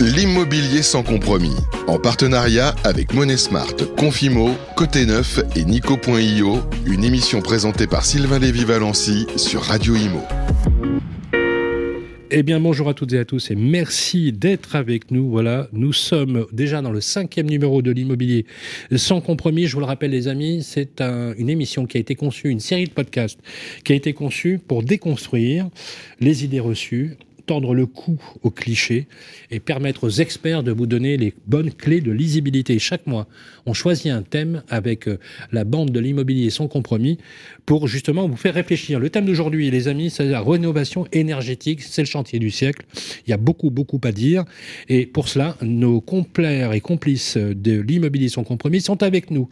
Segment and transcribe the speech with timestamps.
[0.00, 1.56] L'immobilier sans compromis.
[1.88, 9.26] En partenariat avec Monesmart, Confimo, Côté Neuf et Nico.io, une émission présentée par Sylvain Lévy-Valency
[9.34, 10.20] sur Radio Imo.
[12.30, 15.30] Eh bien, bonjour à toutes et à tous et merci d'être avec nous.
[15.30, 18.46] Voilà, nous sommes déjà dans le cinquième numéro de l'immobilier
[18.94, 19.66] sans compromis.
[19.66, 22.84] Je vous le rappelle, les amis, c'est une émission qui a été conçue, une série
[22.84, 23.40] de podcasts
[23.82, 25.68] qui a été conçue pour déconstruire
[26.20, 27.16] les idées reçues
[27.48, 29.08] tordre le cou aux clichés
[29.50, 32.78] et permettre aux experts de vous donner les bonnes clés de lisibilité.
[32.78, 33.26] Chaque mois,
[33.64, 35.18] on choisit un thème avec euh,
[35.50, 37.16] la bande de l'immobilier sans compromis
[37.64, 39.00] pour justement vous faire réfléchir.
[39.00, 41.80] Le thème d'aujourd'hui, les amis, c'est la rénovation énergétique.
[41.80, 42.84] C'est le chantier du siècle.
[43.26, 44.44] Il y a beaucoup, beaucoup à dire.
[44.90, 49.48] Et pour cela, nos compères et complices de l'immobilier sans compromis sont avec nous.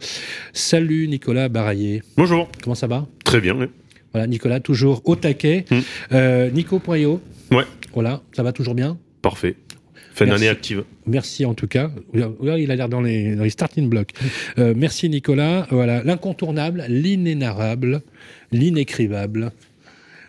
[0.53, 2.03] Salut Nicolas Baraillé.
[2.15, 2.47] Bonjour.
[2.63, 3.07] Comment ça va?
[3.25, 3.57] Très bien.
[4.13, 5.65] Voilà, Nicolas, toujours au taquet.
[5.71, 5.79] Hmm.
[6.11, 7.21] Euh, Nico Poyot.
[7.51, 7.63] Ouais.
[7.93, 9.55] Voilà, ça va toujours bien Parfait.
[10.13, 10.83] Fin d'année active.
[11.05, 11.91] Merci en tout cas.
[12.13, 14.13] Il a l'air dans les, dans les starting blocks.
[14.57, 15.67] Euh, merci Nicolas.
[15.69, 18.01] Voilà, l'incontournable, l'inénarrable,
[18.51, 19.51] l'inécrivable.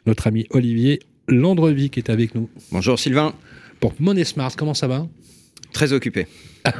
[0.06, 2.50] Notre ami Olivier Landrevi qui est avec nous.
[2.70, 3.34] Bonjour Sylvain.
[3.80, 5.06] Pour Money Smart, comment ça va?
[5.72, 6.26] Très occupé.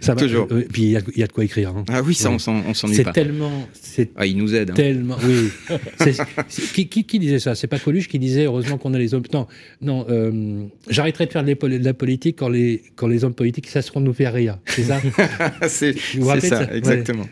[0.00, 0.48] ça va, Toujours.
[0.50, 1.70] Euh, puis il y, a de quoi écrire.
[1.70, 1.84] Hein.
[1.88, 2.84] Ah oui, ça, on s'ennuie pas.
[2.92, 3.68] C'est tellement.
[4.16, 4.70] Ah, il nous aide.
[4.70, 4.74] Hein.
[4.74, 5.16] Tellement.
[5.22, 5.50] Oui.
[6.88, 7.54] qui, qui, disait ça?
[7.54, 9.22] C'est pas Coluche qui disait heureusement qu'on a les hommes.
[9.32, 9.46] Non,
[9.80, 10.06] non.
[10.08, 14.06] Euh, j'arrêterai de faire de, la politique quand les, quand les hommes politiques cesseront de
[14.06, 14.58] nous faire rire.
[14.66, 15.00] C'est ça?
[15.68, 15.94] C'est
[16.40, 17.26] ça, exactement.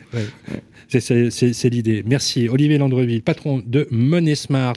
[0.88, 2.02] C'est l'idée.
[2.06, 2.48] Merci.
[2.48, 4.76] Olivier Landreville, patron de Money Smart.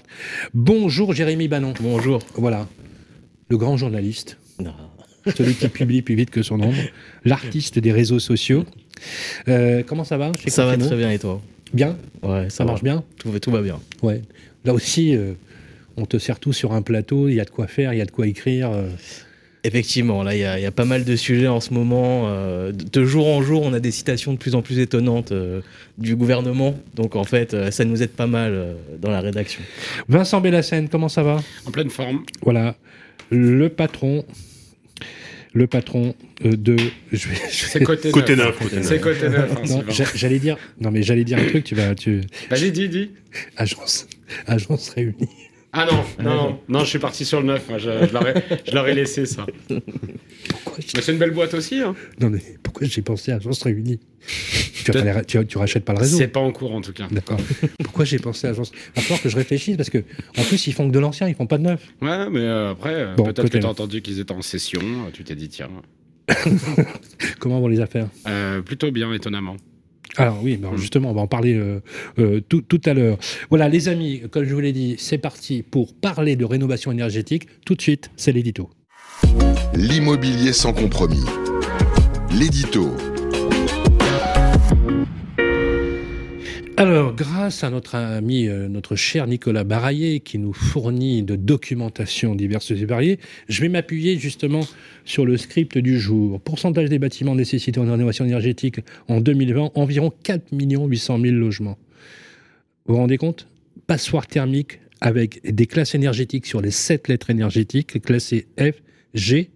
[0.54, 1.74] Bonjour Jérémy Bannon.
[1.82, 2.22] Bonjour.
[2.36, 2.68] Voilà.
[3.50, 4.38] Le grand journaliste.
[4.60, 4.74] Non
[5.36, 6.82] celui qui publie plus vite que son ombre,
[7.26, 8.66] l'artiste des réseaux sociaux.
[9.48, 11.42] Euh, comment ça va Ça va très bien et toi?
[11.74, 13.04] Bien Ouais, ça, marche bien?
[13.18, 13.80] Tout, tout, va bien.
[14.02, 14.22] Ouais.
[14.66, 15.34] Là aussi, euh,
[15.98, 18.02] on te sert tout sur un plateau, il y a de quoi faire, il y
[18.02, 18.72] a de quoi écrire.
[18.72, 18.90] Euh.
[19.64, 22.28] Effectivement, là, il y, a pas mal de sujets en ce moment.
[22.72, 25.32] de jour en jour, on a des citations de plus en plus étonnantes
[26.00, 26.74] du gouvernement.
[26.96, 29.62] Donc, en fait, ça nous aide pas mal dans la rédaction.
[30.08, 31.44] Vincent Bellassène, comment ça va?
[31.68, 32.24] En pleine forme.
[32.42, 32.76] Voilà.
[33.30, 34.26] Le patron
[35.54, 36.16] le patron
[36.46, 36.78] euh, de.
[37.50, 38.58] C'est côté, côté neuf.
[38.82, 39.52] C'est côté neuf.
[39.52, 40.58] Hein, j'allais dire.
[40.80, 41.64] Non, mais j'allais dire un truc.
[41.64, 41.94] Tu vas.
[41.96, 42.22] Tu...
[42.50, 43.12] Vas-y, dis, dis.
[43.58, 44.08] Agence,
[44.48, 45.30] agence réunie.
[45.74, 47.66] Ah non, non, non, non, je suis parti sur le neuf.
[47.78, 48.08] Je,
[48.68, 49.46] je l'aurais laissé ça.
[49.70, 51.80] Mais c'est une belle boîte aussi.
[51.80, 51.96] Hein.
[52.20, 54.00] Non, mais pourquoi j'ai pensé à Agence Réunie?
[54.84, 54.92] Tu,
[55.28, 57.08] tu, tu, rachètes pas le réseau C'est pas en cours en tout cas.
[57.10, 57.40] D'accord.
[57.84, 58.72] pourquoi j'ai pensé à Agence?
[58.74, 60.00] Il va falloir que je réfléchisse parce que
[60.38, 61.88] en plus ils font que de l'ancien, ils font pas de neuf.
[62.02, 65.12] Ouais, mais euh, après, euh, peut-être que tu as entendu qu'ils étaient en session, euh,
[65.14, 65.70] tu t'es dit tiens.
[67.40, 68.08] Comment vont les affaires?
[68.66, 69.56] Plutôt bien, étonnamment.
[70.18, 71.60] Alors oui, ben justement, on va en parler
[72.50, 73.18] tout, tout, à l'heure.
[73.50, 77.48] Voilà, les amis, comme je vous l'ai dit, c'est parti pour parler de rénovation énergétique.
[77.66, 78.70] Tout de suite, c'est l'édito.
[79.74, 81.24] L'immobilier sans compromis.
[82.32, 82.92] L'édito.
[86.82, 92.34] Alors, grâce à notre ami, euh, notre cher Nicolas Baraillé, qui nous fournit de documentation
[92.34, 94.62] diverses et variées, je vais m'appuyer justement
[95.06, 96.42] sur le script du jour.
[96.42, 101.78] Pourcentage des bâtiments nécessités en rénovation énergétique en 2020, environ 4 800 000 logements.
[102.88, 103.48] Vous vous rendez compte?
[103.86, 108.82] Passoire thermique avec des classes énergétiques sur les 7 lettres énergétiques, classées F,
[109.14, 109.52] G,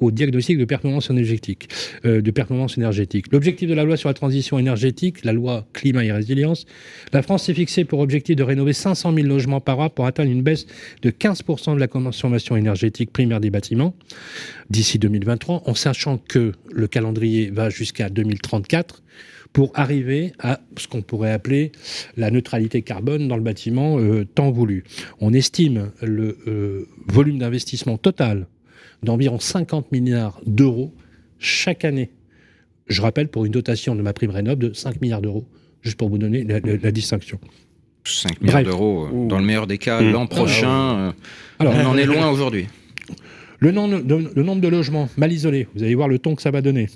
[0.00, 1.68] au diagnostic de performance énergétique.
[2.04, 3.26] Euh, de performance énergétique.
[3.32, 6.66] L'objectif de la loi sur la transition énergétique, la loi climat et résilience,
[7.12, 10.30] la France s'est fixée pour objectif de rénover 500 000 logements par an pour atteindre
[10.30, 10.66] une baisse
[11.02, 13.94] de 15% de la consommation énergétique primaire des bâtiments
[14.70, 19.02] d'ici 2023, en sachant que le calendrier va jusqu'à 2034
[19.52, 21.72] pour arriver à ce qu'on pourrait appeler
[22.16, 24.84] la neutralité carbone dans le bâtiment euh, tant voulu.
[25.20, 28.46] On estime le euh, volume d'investissement total
[29.02, 30.92] d'environ 50 milliards d'euros
[31.38, 32.10] chaque année.
[32.86, 35.46] Je rappelle pour une dotation de ma prime Rénov de 5 milliards d'euros,
[35.82, 37.38] juste pour vous donner la, distinction.
[38.04, 40.10] 5 milliards d'euros, euh, dans le meilleur des cas, mmh.
[40.10, 41.12] l'an prochain, euh,
[41.58, 42.66] Alors, on en est loin aujourd'hui.
[43.60, 46.88] Le, nombre de logements mal isolés, vous allez voir le ton que ça va donner.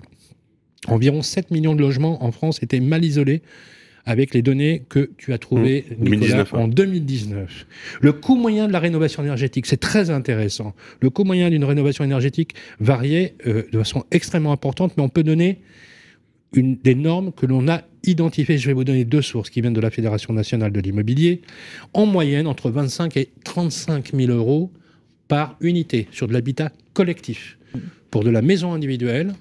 [0.86, 3.42] Environ 7 millions de logements en France étaient mal isolés
[4.04, 6.08] avec les données que tu as trouvées, mmh.
[6.08, 7.66] Nicolas, en 2019.
[8.00, 10.74] Le coût moyen de la rénovation énergétique, c'est très intéressant.
[11.00, 15.22] Le coût moyen d'une rénovation énergétique variait euh, de façon extrêmement importante, mais on peut
[15.22, 15.60] donner
[16.54, 18.58] une, des normes que l'on a identifiées.
[18.58, 21.42] Je vais vous donner deux sources qui viennent de la Fédération nationale de l'immobilier.
[21.92, 24.70] En moyenne, entre 25 et 35 000 euros
[25.28, 27.58] par unité sur de l'habitat collectif.
[28.10, 29.32] Pour de la maison individuelle,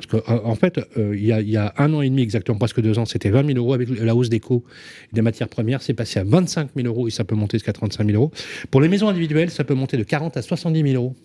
[0.00, 2.98] Parce qu'en en fait, euh, il, y a, un an et demi, exactement presque deux
[2.98, 3.74] ans, c'était 20 000 euros.
[3.74, 4.64] Avec la hausse des coûts
[5.12, 8.06] des matières premières, c'est passé à 25 000 euros et ça peut monter jusqu'à 35
[8.06, 8.30] 000 euros.
[8.70, 11.16] Pour les maisons individuelles, ça peut monter de 40 à 70 000 euros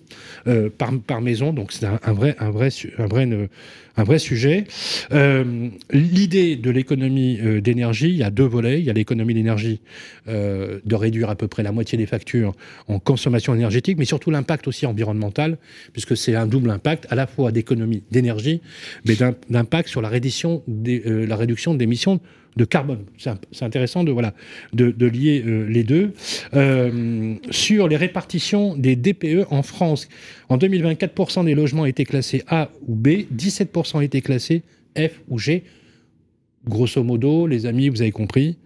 [0.47, 1.53] euh, par, maison.
[1.53, 3.49] Donc c'est un, vrai, un, vrai, un, vrai,
[3.97, 4.65] un vrai sujet.
[5.11, 8.79] Euh, l'idée de l'économie d'énergie, il y a deux volets.
[8.79, 9.81] Il y a l'économie d'énergie,
[10.27, 12.53] de réduire à peu près la moitié des factures
[12.87, 15.57] en consommation énergétique, mais surtout l'impact aussi environnemental,
[15.93, 18.61] puisque c'est un double impact, à la fois d'économie d'énergie,
[19.05, 19.15] mais
[19.49, 22.19] d'impact sur la, réduction des, euh, réduction d'émissions
[22.55, 23.05] de carbone.
[23.17, 26.13] C'est intéressant de, lier euh, les deux.
[26.53, 30.07] Euh, sur les répartitions des DPE en France,
[30.49, 34.63] en 2024, des logements étaient classés A ou B, 17% étaient classés
[34.97, 35.63] F ou G.
[36.65, 38.57] Grosso modo, les amis, vous avez compris,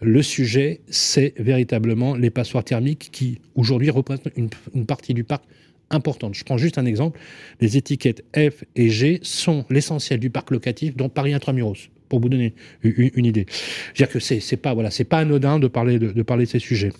[0.00, 5.42] le sujet, c'est véritablement les passoires thermiques qui, aujourd'hui, représentent une partie du parc
[5.90, 7.18] Je prends juste un exemple.
[7.60, 12.28] Les étiquettes F et G sont l'essentiel du parc locatif dont Paris Intramuros pour vous
[12.28, 13.46] donner une, idée.
[13.94, 16.90] Je veux dire que c'est pas pas anodin de parler de, ces sujets.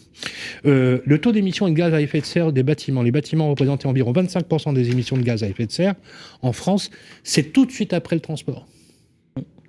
[0.67, 3.87] Euh, le taux d'émission de gaz à effet de serre des bâtiments, les bâtiments représentaient
[3.87, 5.95] environ 25% des émissions de gaz à effet de serre
[6.43, 6.91] en France.
[7.25, 8.67] C'est tout de suite après le transport.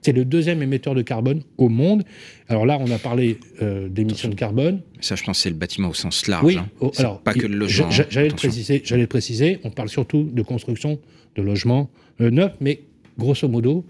[0.02, 2.04] C'est le deuxième émetteur de carbone au monde.
[2.48, 4.82] Alors là, on a parlé euh, d'émissions de carbone.
[5.02, 6.46] Ça, je pense, c'est le bâtiment au sens large.
[6.46, 6.92] Oui, hein.
[6.98, 7.90] alors pas que le logement.
[7.92, 8.82] J'allais le préciser.
[8.86, 9.60] J'allais le préciser.
[9.64, 11.00] On parle surtout de construction
[11.36, 11.90] de logements
[12.22, 12.82] euh, neufs, mais
[13.18, 13.86] grosso modo,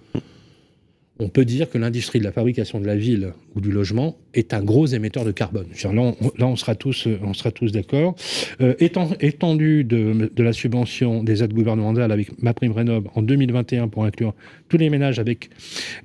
[1.19, 4.53] on peut dire que l'industrie de la fabrication de la ville ou du logement est
[4.53, 5.67] un gros émetteur de carbone.
[5.83, 7.07] Là, on, sera tous,
[7.53, 8.15] tous d'accord.
[8.61, 14.05] Euh, étendu de, la subvention des aides gouvernementales avec ma prime Rénov en 2021 pour
[14.05, 14.33] inclure
[14.69, 15.49] tous les ménages avec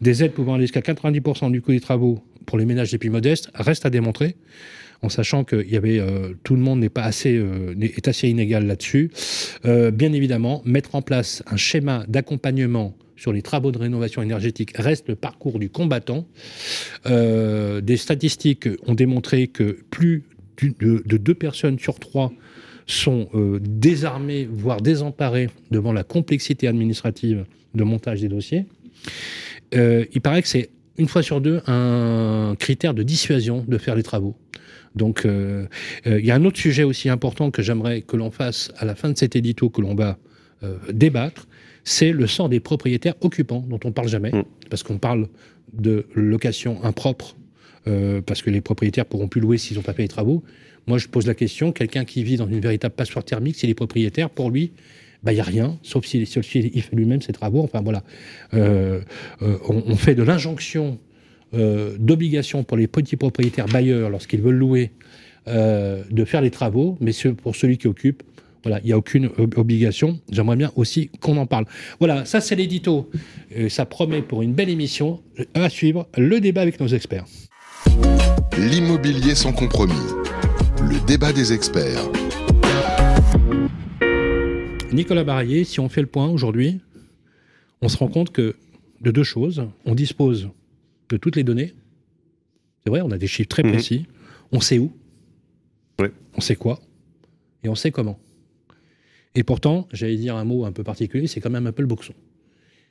[0.01, 3.11] des aides pouvant aller jusqu'à 90% du coût des travaux pour les ménages les plus
[3.11, 4.35] modestes reste à démontrer
[5.03, 9.11] en sachant que euh, tout le monde n'est pas assez euh, est assez inégal là-dessus.
[9.65, 15.09] bien évidemment, mettre en place un schéma d'accompagnement sur les travaux de rénovation énergétique reste
[15.09, 16.27] le parcours du combattant.
[17.07, 20.25] Euh, des statistiques ont démontré que plus
[20.59, 22.33] de, deux personnes sur trois
[22.87, 27.45] sont euh, désarmées, voire désemparées devant la complexité administrative
[27.75, 28.67] de montage des dossiers.
[29.75, 33.97] Euh, il paraît que c'est une fois sur deux un critère de dissuasion de faire
[33.97, 34.37] les travaux.
[34.95, 38.85] Donc il y a un autre sujet aussi important que j'aimerais que l'on fasse à
[38.85, 40.19] la fin de cet édito que l'on va
[40.93, 41.49] débattre,
[41.85, 44.45] c'est le sort des propriétaires occupants, dont on ne parle jamais, mm.
[44.71, 45.29] parce qu'on parle
[45.73, 47.37] de location impropre,
[47.87, 50.43] euh, parce que les propriétaires pourront plus louer s'ils n'ont pas fait les travaux.
[50.87, 53.75] Moi, je pose la question, quelqu'un qui vit dans une véritable passoire thermique, s'il est
[53.75, 54.73] propriétaire, pour lui,
[55.23, 57.63] bah, il n'y a rien, sauf s'il si, il fait lui-même ses travaux.
[57.63, 58.03] Enfin, voilà.
[58.53, 59.01] Euh,
[59.43, 60.99] euh, on, fait de l'injonction
[61.53, 64.91] d'obligation pour les petits propriétaires bailleurs, lorsqu'ils veulent louer,
[65.47, 68.25] de faire les travaux, mais pour celui qui occupe,
[68.65, 70.19] voilà, il n'y a aucune obligation.
[70.31, 71.67] J'aimerais bien aussi qu'on en parle.
[72.01, 73.11] Voilà, ça c'est l'édito.
[73.69, 75.23] ça promet pour une belle émission
[75.55, 77.27] à suivre le débat avec nos experts.
[78.59, 79.95] L'immobilier sans compromis.
[80.81, 82.11] Le débat des experts.
[84.93, 86.81] Nicolas Barrier, si on fait le point aujourd'hui,
[87.83, 88.57] on se rend compte que
[89.01, 89.69] de deux choses.
[89.85, 90.51] On dispose
[91.09, 91.75] de toutes les données.
[92.83, 93.73] C'est vrai, on a des chiffres très mhm.
[93.73, 94.07] précis.
[94.53, 94.93] On sait où.
[96.37, 96.81] On sait quoi.
[97.63, 98.19] Et on sait comment.
[99.35, 101.89] Et pourtant, j'allais dire un mot un peu particulier, c'est quand même un peu le
[101.89, 102.15] boxon.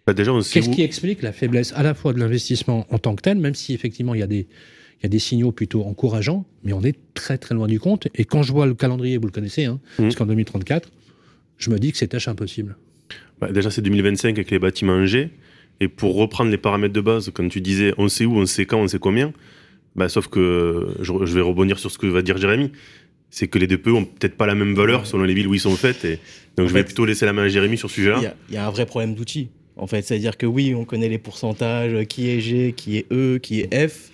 [0.05, 3.37] Bah, Qu'est-ce qui explique la faiblesse à la fois de l'investissement en tant que tel,
[3.37, 4.47] même si effectivement il y a des,
[4.99, 8.09] il y a des signaux plutôt encourageants, mais on est très très loin du compte.
[8.15, 10.05] Et quand je vois le calendrier, vous le connaissez, hein, mmh.
[10.05, 10.91] jusqu'en 2034,
[11.57, 12.75] je me dis que c'est tâche impossible.
[13.39, 15.29] Bah, déjà, c'est 2025 avec les bâtiments en G.
[15.79, 18.65] Et pour reprendre les paramètres de base, quand tu disais on sait où, on sait
[18.65, 19.33] quand, on sait combien,
[19.95, 22.71] bah, sauf que je, je vais rebondir sur ce que va dire Jérémy
[23.33, 25.59] c'est que les DPE ont peut-être pas la même valeur selon les villes où ils
[25.59, 26.05] sont faites.
[26.05, 26.19] Et
[26.55, 28.35] donc je vais plutôt laisser la main à Jérémy sur ce sujet-là.
[28.47, 29.49] Il y, a un vrai problème d'outils.
[29.75, 33.39] En fait, c'est-à-dire que oui, on connaît les pourcentages, qui est G, qui est E,
[33.39, 34.11] qui est F,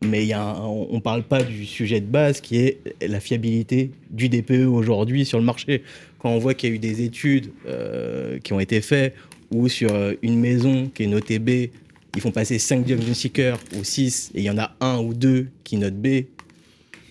[0.00, 3.90] mais y a on ne parle pas du sujet de base qui est la fiabilité
[4.10, 5.82] du DPE aujourd'hui sur le marché.
[6.20, 9.16] Quand on voit qu'il y a eu des études euh, qui ont été faites
[9.50, 9.90] où sur
[10.22, 11.68] une maison qui est notée B,
[12.14, 15.48] ils font passer 5 diagnostiqueurs ou 6 et il y en a un ou deux
[15.64, 16.26] qui notent B,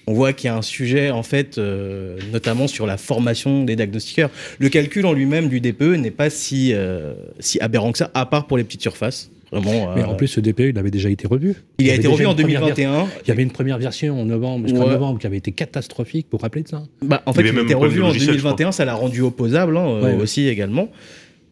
[0.08, 3.76] on voit qu'il y a un sujet, en fait, euh, notamment sur la formation des
[3.76, 4.30] diagnostiqueurs.
[4.60, 8.26] Le calcul en lui-même du DPE n'est pas si, euh, si aberrant que ça, à
[8.26, 9.32] part pour les petites surfaces.
[9.52, 11.56] Vraiment, Mais en euh, plus, ce DPE, il avait déjà été revu.
[11.78, 13.08] Il, a été revu en 2021.
[13.26, 16.28] Il y avait une première version en novembre, novembre qui avait été catastrophique.
[16.32, 16.84] Vous vous rappelez de ça?
[17.02, 18.72] Bah, En fait, il, a été revu en 2021.
[18.72, 20.90] Ça l'a rendu opposable hein, aussi également.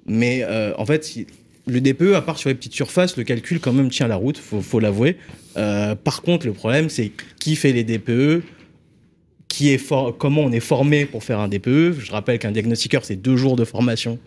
[0.08, 0.46] Mais
[0.77, 1.13] en fait,
[1.69, 4.38] le DPE, à part sur les petites surfaces, le calcul quand même tient la route,
[4.38, 5.17] faut, faut l'avouer.
[5.57, 8.43] Euh, par contre, le problème, c'est qui fait les DPE,
[9.47, 11.93] qui est comment on est formé pour faire un DPE.
[11.99, 14.19] Je rappelle qu'un diagnostiqueur, c'est deux jours de formation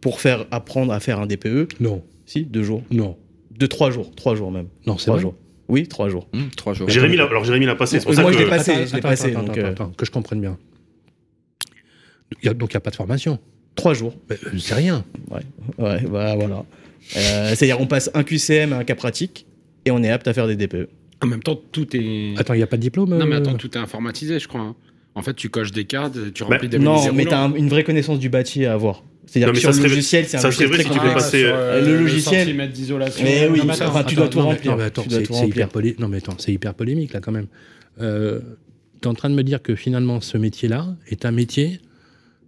[0.00, 1.68] pour faire apprendre à faire un DPE.
[1.80, 2.02] Non.
[2.26, 2.82] Si, deux jours.
[2.90, 3.16] Non.
[3.56, 4.14] Deux, trois jours.
[4.14, 4.66] Trois jours même.
[4.86, 5.22] Non, c'est Trois vrai.
[5.22, 5.34] jours.
[5.68, 6.28] Oui, trois jours.
[6.32, 6.88] Hum, trois jours.
[6.88, 8.70] Jérémy l'a- alors Jérémy l'a passé, c'est pour ça moi, que je l'ai passé.
[8.72, 10.56] Attends, je l'ai attends, passé, attends, donc, attends, euh, attends, que je comprenne bien.
[12.42, 13.38] Il y a- donc il n'y a pas de formation.
[13.78, 14.14] Trois jours.
[14.30, 15.04] Euh, C'est rien.
[15.30, 15.40] Ouais,
[15.78, 16.64] ouais bah, voilà.
[17.16, 19.46] Euh, C'est-à-dire, on passe un QCM et un cas pratique
[19.86, 20.88] et on est apte à faire des DPE.
[21.22, 22.34] En même temps, tout est.
[22.38, 24.46] Attends, il n'y a pas de diplôme Non, mais euh, attends, tout est informatisé, je
[24.46, 24.60] crois.
[24.60, 24.76] hein.
[25.14, 27.54] En fait, tu coches des cartes, tu Bah, remplis des Non, mais tu roulants.
[27.54, 29.02] as une vraie connaissance du bâti à avoir.
[29.26, 31.08] C'est-à-dire que mais sur ça le serait- logiciel, c'est un ça serait logiciel vrai très
[31.08, 32.40] si tu passer, euh, le logiciel.
[32.46, 33.24] centimètre d'isolation.
[33.24, 34.70] Mais oui, Non, mais enfin, attends, tu dois attends, tout non, mais- remplir.
[34.72, 35.66] Non, mais attends, Tu dois c'est tout c'est remplir.
[35.66, 37.46] hyper, polé- non, mais attends, c'est hyper polémique là quand même.
[38.00, 38.40] Euh,
[39.02, 41.80] tu es en train de me dire que finalement ce métier-là est un métier,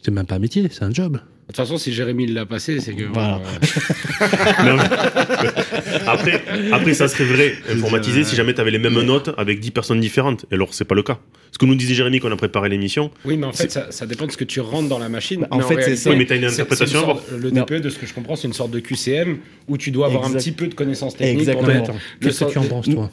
[0.03, 1.15] c'est même pas un métier, c'est un job.
[1.15, 3.05] De toute façon, si Jérémy l'a passé, c'est que.
[3.13, 3.41] Voilà.
[3.41, 6.43] euh, Non, mais- après,
[6.73, 10.01] après, ça serait vrai, informatisé, si jamais tu avais les mêmes notes avec 10 personnes
[10.01, 10.47] différentes.
[10.53, 11.19] Et alors, c'est pas le cas.
[11.51, 13.91] Ce que nous disait Jérémy quand on a préparé l'émission, Oui, mais en fait, ça,
[13.91, 15.49] ça dépend de ce que tu rentres dans la machine.
[15.51, 16.11] En Mais fait, c'est ça.
[16.11, 18.37] Oui, mais une interprétation c'est à une sorte- Le DPE, de ce que je comprends,
[18.37, 21.41] c'est une sorte de QCM où tu dois avoir un petit peu de connaissances techniques.
[21.49, 21.83] Exactement.
[22.21, 23.11] qu'est-ce que sens- tu en penses toi?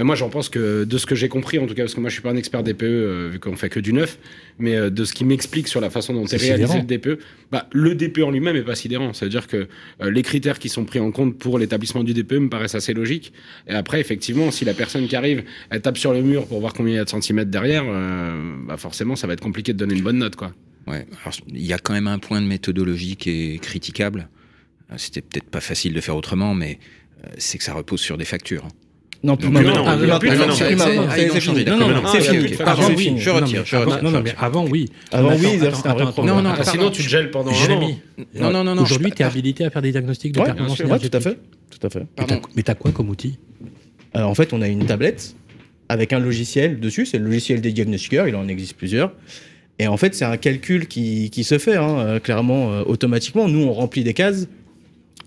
[0.00, 2.00] Mais moi, j'en pense que de ce que j'ai compris, en tout cas, parce que
[2.00, 4.18] moi, je suis pas un expert DPE, euh, vu qu'on fait que du neuf,
[4.58, 6.86] mais euh, de ce qui m'explique sur la façon dont C'est est réalisé sidérant.
[6.88, 9.12] le DPE, bah, le DPE en lui-même est pas sidérant.
[9.12, 9.68] Ça veut dire que
[10.00, 12.94] euh, les critères qui sont pris en compte pour l'établissement du DPE me paraissent assez
[12.94, 13.34] logiques.
[13.68, 16.72] Et après, effectivement, si la personne qui arrive, elle tape sur le mur pour voir
[16.72, 19.78] combien il y a de centimètres derrière, euh, bah, forcément, ça va être compliqué de
[19.78, 20.54] donner une bonne note, quoi.
[20.86, 21.06] Ouais.
[21.20, 24.30] Alors, il y a quand même un point de méthodologie qui est critiquable.
[24.96, 26.78] C'était peut-être pas facile de faire autrement, mais
[27.36, 28.66] c'est que ça repose sur des factures.
[29.22, 29.84] Non, plus Non, maintenant.
[29.86, 31.64] Ah, c'est- ah, fini.
[32.64, 32.96] Avant, facture.
[32.96, 33.64] oui, je Non, retire,
[34.02, 34.88] Non, non, mais avant, oui.
[35.12, 36.34] Avant, Mais oui, c'était un vrai problème.
[36.36, 37.80] Non, non, Ah, sinon, tu te gèles pendant un an.
[38.34, 40.76] Non, non, non, non, Aujourd'hui, tu es habilité à faire des diagnostics de performance ouais,
[40.76, 41.20] tout à énergétique.
[41.22, 41.38] fait.
[41.78, 42.06] Tout à fait.
[42.56, 43.38] Mais t'as- quoi comme outil
[44.14, 45.34] Alors, en fait, on a une tablette
[45.90, 47.04] avec un logiciel dessus.
[47.04, 48.26] C'est le logiciel des diagnostiqueurs.
[48.26, 49.12] Il en existe plusieurs.
[49.78, 53.48] Et en fait, c'est un calcul qui, qui se fait hein, euh, clairement euh, automatiquement.
[53.48, 54.46] Nous, on remplit des cases.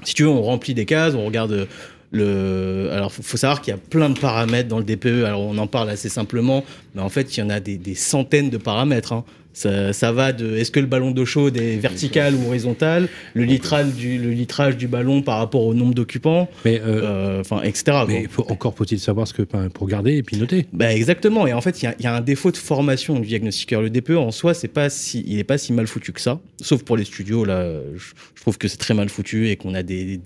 [0.04, 1.66] Si tu veux, on remplit des cases, on regarde euh,
[2.14, 2.90] le.
[2.92, 5.26] Alors, faut, faut savoir qu'il y a plein de paramètres dans le DPE.
[5.26, 6.64] Alors, on en parle assez simplement,
[6.96, 9.12] mais en fait, il y en a des, des centaines de paramètres.
[9.14, 9.26] hein.
[9.56, 13.44] Ça, ça va de est-ce que le ballon d'eau chaude est vertical ou horizontal, le
[13.44, 17.62] litrage du, le litrage du ballon par rapport au nombre d'occupants, Mais, euh, euh, enfin,
[17.62, 17.98] etc.
[18.08, 20.66] mais faut, encore faut-il savoir ce que pour garder et puis noter.
[20.74, 21.46] Bah exactement.
[21.46, 23.84] Et en fait, il y a- il y, a un défaut de formation du diagnostiqueur.
[23.84, 26.40] Le DPE en soi, c'est pas si, il est pas si mal foutu que ça.
[26.60, 29.76] Sauf pour les studios là, je, je trouve que c'est très mal foutu et qu'on
[29.76, 30.18] a des-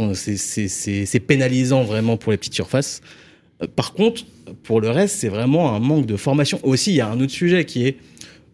[0.00, 3.00] en fait, c'est- pénalisant vraiment pour les petites surfaces.
[3.62, 4.24] Euh, Par contre,
[4.62, 6.60] pour le reste, c'est vraiment un manque de formation.
[6.62, 7.96] Aussi, il y a un autre sujet qui est,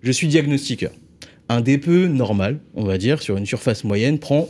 [0.03, 0.93] je suis diagnostiqueur.
[1.49, 4.49] Un DPE normal, on va dire, sur une surface moyenne, prend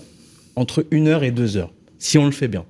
[0.56, 2.64] entre une heure et deux heures, si on le fait bien.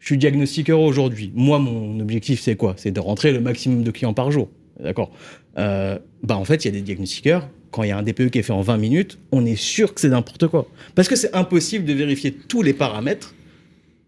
[0.00, 1.30] Je suis diagnostiqueur aujourd'hui.
[1.34, 2.74] Moi, mon objectif, c'est quoi?
[2.76, 4.48] C'est de rentrer le maximum de clients par jour.
[4.82, 5.10] D'accord?
[5.58, 7.48] Euh, Bah, en fait, il y a des diagnostiqueurs.
[7.70, 9.94] Quand il y a un DPE qui est fait en 20 minutes, on est sûr
[9.94, 10.66] que c'est n'importe quoi.
[10.94, 13.34] Parce que c'est impossible de vérifier tous les paramètres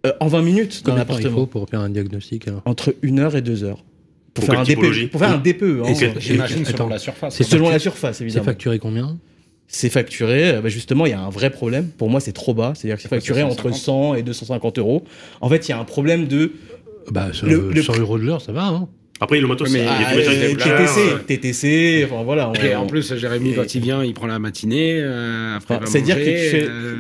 [0.05, 1.47] euh, en 20 minutes dans Combien de temps il faut l'appartement.
[1.47, 2.63] pour faire un diagnostic alors?
[2.65, 3.85] Entre une heure et deux heures.
[4.35, 5.11] Pour, Pour faire un DPE.
[5.11, 5.63] Pour faire un DPE.
[5.85, 5.95] hein.
[5.95, 6.73] C'est- C'est J'imagine Attends.
[6.79, 7.35] selon la surface.
[7.37, 8.45] C'est selon la surface, C'est évidemment.
[8.47, 9.19] facturé combien?
[9.69, 11.89] C'est facturé, bah, justement, il y a un vrai problème.
[11.97, 12.73] Pour moi, c'est trop bas.
[12.75, 13.75] C'est-à-dire que c'est facturé entre 150?
[13.77, 15.05] 100 et 250 euros.
[15.41, 16.53] En fait, il y a un problème de
[17.11, 18.67] Bah, sur Le- le 100 euros de l'heure, ça va.
[18.67, 18.89] Hein
[19.23, 20.95] Après, le matos, Mais- il y a Ah, euh, déplacent.
[20.97, 22.51] TTC, TTC, enfin voilà.
[22.51, 24.95] on- Et en plus, Jérémy, Et- quand il vient, il prend la matinée.
[25.01, 26.97] euh, après, Enfin, c'est-à-dire manger, que tu fais- euh,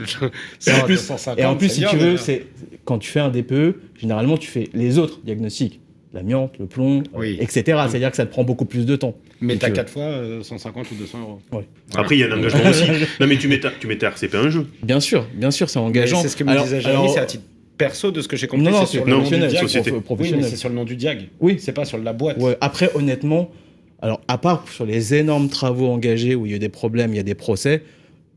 [0.69, 2.47] Et en plus, 250, et en plus c'est si bien, tu veux, c'est
[2.85, 5.81] quand tu fais un DPE, généralement tu fais les autres diagnostics,
[6.14, 7.38] l'amiante, le plomb, Oui.
[7.41, 7.62] euh, etc.
[7.88, 9.17] C'est-à-dire que ça te prend beaucoup plus de temps.
[9.41, 11.64] Mais t'as Donc, euh, 4 fois euh, 150 ou 200 euros.
[11.97, 12.85] Après, il y a un engagement aussi.
[13.21, 14.67] Non, mais tu mets ta, tu mets ta RCP en jeu.
[14.85, 16.23] Bien sûr, bien sûr, c'est engageant.
[16.23, 17.43] C'est ce que me Alors- disait Jérémy, c'est à titre
[17.79, 18.64] perso de ce que j'ai compris.
[18.64, 19.50] Non, non, c'est sur le nom du diag.
[20.19, 21.29] Oui, mais c'est sur le nom du diag.
[21.41, 21.57] Oui.
[21.59, 22.38] C'est pas sur la boîte.
[22.38, 23.50] Ouais, après, honnêtement,
[24.00, 27.17] alors à part sur les énormes travaux engagés où il y a des problèmes, il
[27.17, 27.83] y a des procès,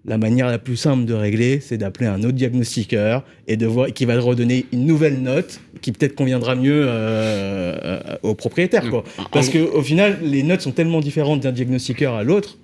[0.07, 3.91] la manière la plus simple de régler, c'est d'appeler un autre diagnostiqueur et de voir
[3.91, 8.87] qui va redonner une nouvelle note qui peut-être conviendra mieux euh, euh, au propriétaire.
[8.89, 9.03] Quoi.
[9.17, 12.57] En- Parce qu'au final, les notes sont tellement différentes d'un diagnostiqueur à l'autre.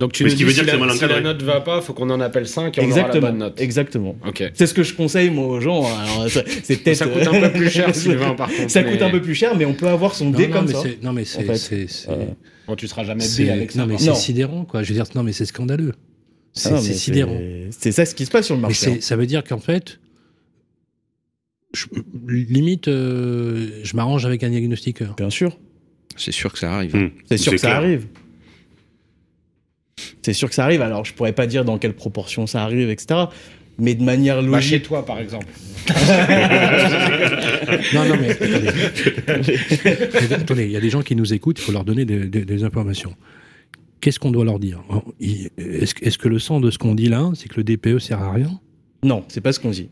[0.00, 1.42] Donc tu Mais ce qui veut si, dire que la, c'est mal si la note
[1.42, 3.26] va pas, faut qu'on en appelle 5 et on aura la Exactement.
[3.28, 3.60] bonne note.
[3.60, 4.16] Exactement.
[4.54, 5.84] C'est ce que je conseille moi aux gens.
[5.84, 8.70] Alors, ça- c'est peut-être Ça coûte un peu plus cher, Sylvain, par contre.
[8.70, 10.52] Ça mais- coûte un peu plus cher, mais on peut avoir son non, dé non,
[10.56, 10.82] comme mais ça.
[10.82, 11.42] c'est- non, mais c'est.
[11.42, 11.54] fait.
[11.56, 12.24] c'est- c'est- Euh,
[12.66, 13.78] Bon, tu seras jamais B avec ça.
[13.80, 14.82] non, mais par c'est sidérant, quoi.
[14.82, 15.92] Je veux dire, non, mais c'est scandaleux.
[16.54, 17.38] C'est Ah mais sidérant.
[17.70, 18.90] C'est ça ce qui se passe sur le Mais marché.
[18.92, 18.96] hein.
[19.00, 20.00] ça veut dire qu'en fait,
[21.74, 21.86] je-
[22.26, 25.14] limite, euh, je m'arrange avec un diagnostiqueur.
[25.16, 25.58] Bien sûr.
[26.16, 26.96] C'est sûr que ça arrive.
[26.96, 27.10] Hmm.
[27.28, 28.06] C'est sûr que ça arrive.
[30.22, 30.82] C'est sûr que ça arrive.
[30.82, 33.20] Alors, je pourrais pas dire dans quelle proportion ça arrive, etc.
[33.78, 34.82] Mais de manière Bah, chez logique.
[34.84, 35.46] toi, par exemple.
[37.94, 38.30] Non, non, mais
[40.34, 40.64] attendez.
[40.66, 42.64] Il y a des gens qui nous écoutent, il faut leur donner des, des- des
[42.64, 43.14] informations.
[44.00, 44.82] Qu'est-ce qu'on doit leur dire?
[45.20, 47.98] Il- Est-ce est-ce que le sens de ce qu'on dit là, c'est que le DPE
[47.98, 48.60] sert à rien?
[49.02, 49.88] Non, c'est pas ce qu'on dit.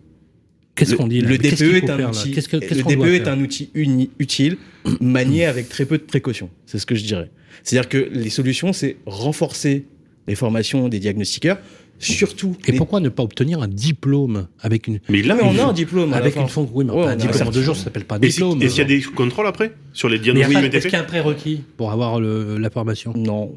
[0.75, 1.29] Qu'est-ce Le- qu'on dit là?
[1.31, 2.31] Le DPE qu'il est faut un outil.
[2.33, 4.57] Qu'est-ce que- qu'est-ce le DPE est un outil uni- utile,
[5.01, 6.51] manié avec très peu de précautions.
[6.67, 7.31] C'est ce que je dirais.
[7.65, 9.87] C'est-à-dire que les solutions, c'est renforcer
[10.29, 11.59] les formations des diagnostiqueurs,
[11.99, 12.57] surtout.
[12.67, 15.65] Et les- pourquoi ne pas obtenir un diplôme avec une Mais là, mais on a
[15.71, 16.13] un diplôme.
[16.13, 17.65] avec une fonction Oui, mais Ouais, un diplôme de certificat.
[17.65, 18.63] jour, ça s'appelle pas un diplôme.
[18.63, 20.87] est-ce qu'il y a des contrôles après sur les diagnostics pas- qui ont été est-ce
[20.87, 23.55] qu'il y a un prérequis pour avoir le- la formation Non.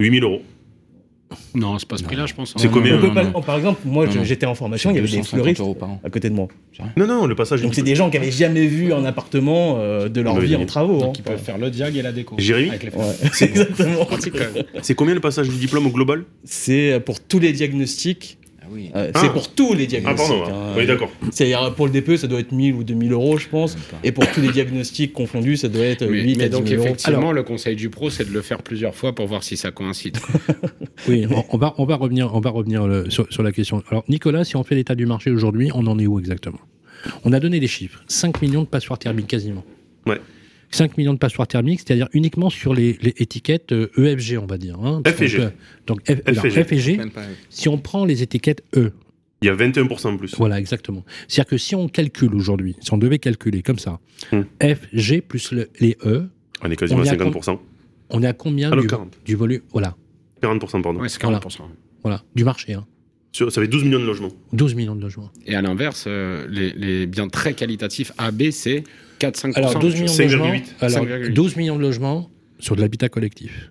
[0.00, 0.42] 8000 euros.
[1.54, 2.54] Non, c'est pas ce prix-là, je pense.
[2.56, 3.40] C'est combien On non, peut non, pas- non.
[3.42, 5.90] Par exemple, moi, je- j'étais en formation, il y avait des 250 fleuristes euros par
[5.90, 6.00] an.
[6.04, 6.48] à côté de moi.
[6.96, 7.62] Non, non, le passage.
[7.62, 10.56] Donc c'est des gens qui avaient jamais vu un appartement euh, de leur Oui, vie
[10.56, 10.62] oui.
[10.62, 10.96] en travaux.
[11.02, 11.06] hein.
[11.06, 12.34] Donc ils peuvent faire le diag et la déco.
[12.38, 14.06] Jérémy Avec les Ouais, C'est- exactement.
[14.82, 16.24] C'est combien le passage du diplôme au global?
[16.44, 18.38] C'est pour tous les diagnostics.
[18.64, 18.90] Ah oui.
[18.94, 19.20] euh, Ah.
[19.20, 20.28] C'est pour tous les Ah, diagnostics.
[20.28, 20.44] pardon.
[20.46, 20.74] hein.
[20.76, 21.10] Oui, d'accord.
[21.30, 23.76] C'est-à-dire pour le DPE, ça doit être 1000 ou 2000 euros, je pense.
[24.04, 26.66] Et pour tous les diagnostics confondus, ça doit être Mais, 8 mais à 10 donc
[26.68, 26.86] 000 euros.
[26.88, 29.70] effectivement, le conseil du pro, c'est de le faire plusieurs fois pour voir si ça
[29.70, 30.16] coïncide.
[31.08, 33.82] Oui, on, on va, on va revenir, on va revenir euh, sur, sur la question.
[33.90, 36.60] Alors, Nicolas, si on fait l'état du marché aujourd'hui, on en est où exactement?
[37.24, 39.64] On a donné des chiffres 5 millions de passoires thermiques quasiment.
[40.06, 40.20] Ouais.
[40.74, 44.58] 5 millions de passoires thermiques, c'est-à-dire uniquement sur les, les étiquettes euh, EFG, on va
[44.58, 44.78] dire.
[44.80, 45.02] hein.
[45.06, 45.38] F et G.
[45.38, 45.50] Donc,
[45.86, 47.00] Donc, F, alors, et G.
[47.50, 48.92] Si on prend les étiquettes E,
[49.42, 50.34] Il y a 21% en plus.
[50.38, 51.04] voilà, exactement.
[51.28, 54.00] C'est-à-dire que si on calcule aujourd'hui, si on devait calculer comme ça,
[54.30, 54.42] Hmm.
[54.62, 56.28] F, G plus le- les E,
[56.64, 57.58] On est quasiment On à est à 50%.
[58.10, 59.18] on est à combien Ah, du, 40.
[59.24, 59.96] du volume Voilà,
[60.42, 61.00] 40%, pardon.
[61.00, 61.62] Ouais, c'est 40%.
[62.02, 62.74] voilà, du marché.
[62.74, 62.86] Hein.
[63.32, 64.28] Sur- ça fait 12 millions de logements.
[64.52, 65.30] 12 millions de logements.
[65.46, 68.84] Et à l'inverse, euh, les, les biens très qualitatifs A, B, c'est
[69.26, 69.52] 4-5%.
[69.56, 70.22] Alors 12 millions de 5,8.
[70.22, 70.52] logements.
[70.80, 71.32] Alors 5,8.
[71.32, 73.70] 12 millions de logements sur de l'habitat collectif.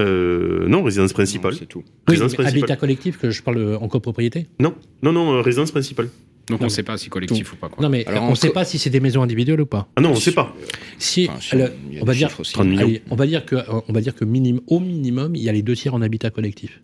[0.00, 1.54] Euh, non, résidence principale.
[1.54, 1.78] C'est tout.
[1.86, 2.58] Oui, Résidence mais principale.
[2.62, 4.48] habitat collectif que je parle en copropriété.
[4.60, 6.08] Non, non, non, euh, résidence principale.
[6.48, 7.68] Donc Non, on ne sait pas si collectif ou pas.
[7.70, 7.82] Quoi.
[7.82, 9.88] Non mais Alors, on ne sait co- pas si c'est des maisons individuelles ou pas.
[9.96, 10.54] Ah non, on ne sait pas.
[10.98, 11.68] Si, Enfin,
[12.02, 12.52] on va dire, chiffres aussi.
[12.52, 12.82] 30 millions.
[12.82, 13.56] allez, on va dire que,
[13.88, 16.28] on va dire que minim, au minimum, il y a les deux tiers en habitat
[16.30, 16.82] collectif.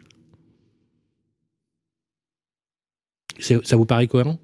[3.38, 4.38] Ça vous paraît cohérent?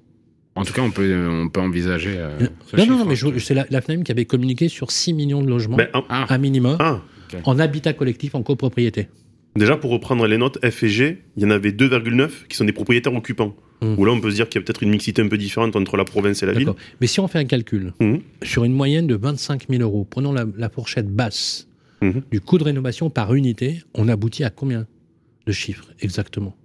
[0.57, 2.15] En tout cas, on peut, on peut envisager.
[2.17, 2.97] euh, ce Non, non, chiffre.
[2.97, 5.77] non, mais je- c'est la, la FNAIM qui avait communiqué sur 6 millions de logements,
[5.77, 7.01] Ben, un minimum, ah,
[7.43, 9.07] en habitat collectif, en copropriété.
[9.55, 12.65] déjà pour reprendre les notes F et G, il y en avait 2,9 qui sont
[12.65, 13.55] des propriétaires occupants.
[13.81, 13.93] Hmm.
[13.99, 15.75] Où là, on peut se dire qu'il y a peut-être une mixité un peu différente
[15.75, 16.69] entre la province et la ville.
[16.99, 18.21] Mais si on fait un calcul, Mhm.
[18.41, 21.67] sur une moyenne de 25 000 euros, prenons la, la fourchette basse
[22.01, 22.23] Mhm.
[22.31, 24.87] du coût de rénovation par unité, on aboutit à combien
[25.45, 26.55] de chiffres exactement?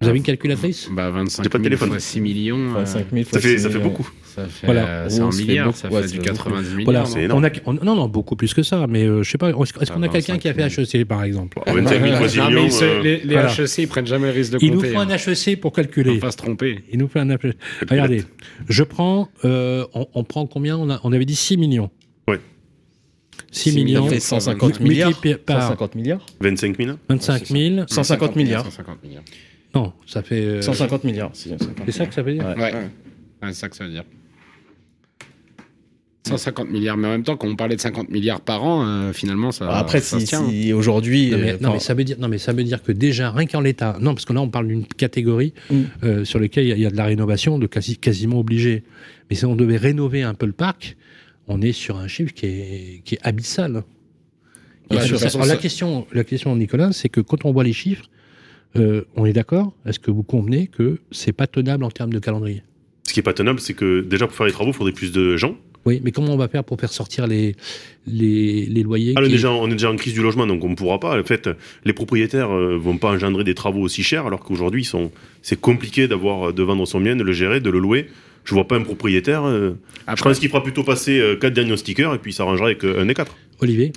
[0.00, 1.88] Vous avez une calculatrice bah 25 J'ai pas de 000 téléphone.
[1.88, 2.70] fois 6 millions.
[2.76, 3.88] euh, 25 000 Ça fois fait, ça fait millions.
[3.88, 4.08] beaucoup.
[4.22, 4.86] ça fait Voilà.
[4.86, 5.78] euh, c'est Oh, ça fait milliard, beaucoup.
[5.78, 6.84] ça Ouais, fait ça du fait 90 millions.
[6.84, 7.44] Voilà, c'est non énorme.
[7.44, 9.60] on a, on- non, non, beaucoup plus que ça, mais euh, je sais pas, est-ce
[9.82, 11.58] est-ce qu'on a Ah, quelqu'un qui a fait 25 HEC par exemple?
[11.66, 12.64] 25 000 fois 6 Non, mais millions.
[12.66, 13.50] ils se- euh, les, les voilà.
[13.52, 14.92] HEC, ils prennent jamais le risque de Il nous compter.
[14.92, 15.16] faut un hein.
[15.16, 16.18] HEC pour Faut calculer.
[16.20, 16.84] pas se tromper.
[16.92, 17.56] Il nous faut un HEC.
[17.90, 18.22] Regardez,
[18.68, 20.76] je prends, euh, on, on prend combien?
[20.78, 21.90] On, a, on avait dit 6 millions.
[22.28, 22.38] Ouais.
[23.50, 25.38] 6 Ça millions fait 150 multiplié milliards.
[25.44, 26.24] par 150 milliards.
[26.40, 27.84] 25 000 25 000.
[27.88, 28.62] 150 milliards.
[28.64, 29.24] 150 milliards.
[29.74, 30.40] Non, ça fait.
[30.42, 31.30] euh, 150 milliards.
[31.34, 32.54] c'est 150 C'est ça que ça veut dire Ouais.
[32.56, 32.72] Ouais.
[32.72, 34.04] Ouais, c'est ça que ça veut dire.
[36.26, 39.12] 150 milliards, mais en même temps, quand on parlait de 50 milliards par an, euh,
[39.14, 39.70] finalement, ça.
[39.74, 40.46] Après, ça si, se tient.
[40.46, 41.30] si aujourd'hui.
[41.30, 42.92] Non mais, euh, non, mais enfin, ça veut dire, non, mais ça veut dire que
[42.92, 45.74] déjà, rien qu'en l'état, non, parce que là, on parle d'une catégorie Mm.
[46.04, 48.38] euh, sur laquelle il y, a- il y a de la rénovation de quasi, quasiment
[48.40, 48.82] obligé.
[49.30, 50.96] Mais si on devait rénover un peu le parc,
[51.46, 53.84] on est sur un chiffre qui est, qui est abyssal.
[54.90, 55.18] Qui est Ouais, de toute abyssal.
[55.20, 58.04] façon, Alors, la, ça- question, la question, Nicolas, c'est que quand on voit les chiffres,
[58.76, 59.72] euh, on est d'accord?
[59.86, 62.62] Est-ce que vous convenez que c'est pas tenable en termes de calendrier?
[63.04, 65.12] Ce qui est pas tenable, c'est que déjà pour faire les travaux, il faudrait plus
[65.12, 65.56] de gens.
[65.86, 67.54] Oui, mais comment on va faire pour faire sortir les,
[68.06, 70.68] les, les loyers Ah, qui- déjà, on est déjà en crise du logement, donc on
[70.68, 71.18] ne pourra pas.
[71.18, 71.48] En fait,
[71.86, 75.10] les propriétaires euh, vont pas engendrer des travaux aussi chers, alors qu'aujourd'hui, sont...
[75.40, 78.08] c'est compliqué d'avoir, de vendre son bien, de le gérer, de le louer.
[78.44, 79.44] Je vois pas un propriétaire.
[79.44, 79.72] euh,
[80.14, 83.00] Je pense qu'il fera plutôt passer euh, quatre diagnostiqueurs et puis il s'arrangera avec euh,
[83.00, 83.36] un des quatre.
[83.60, 83.92] Olivier?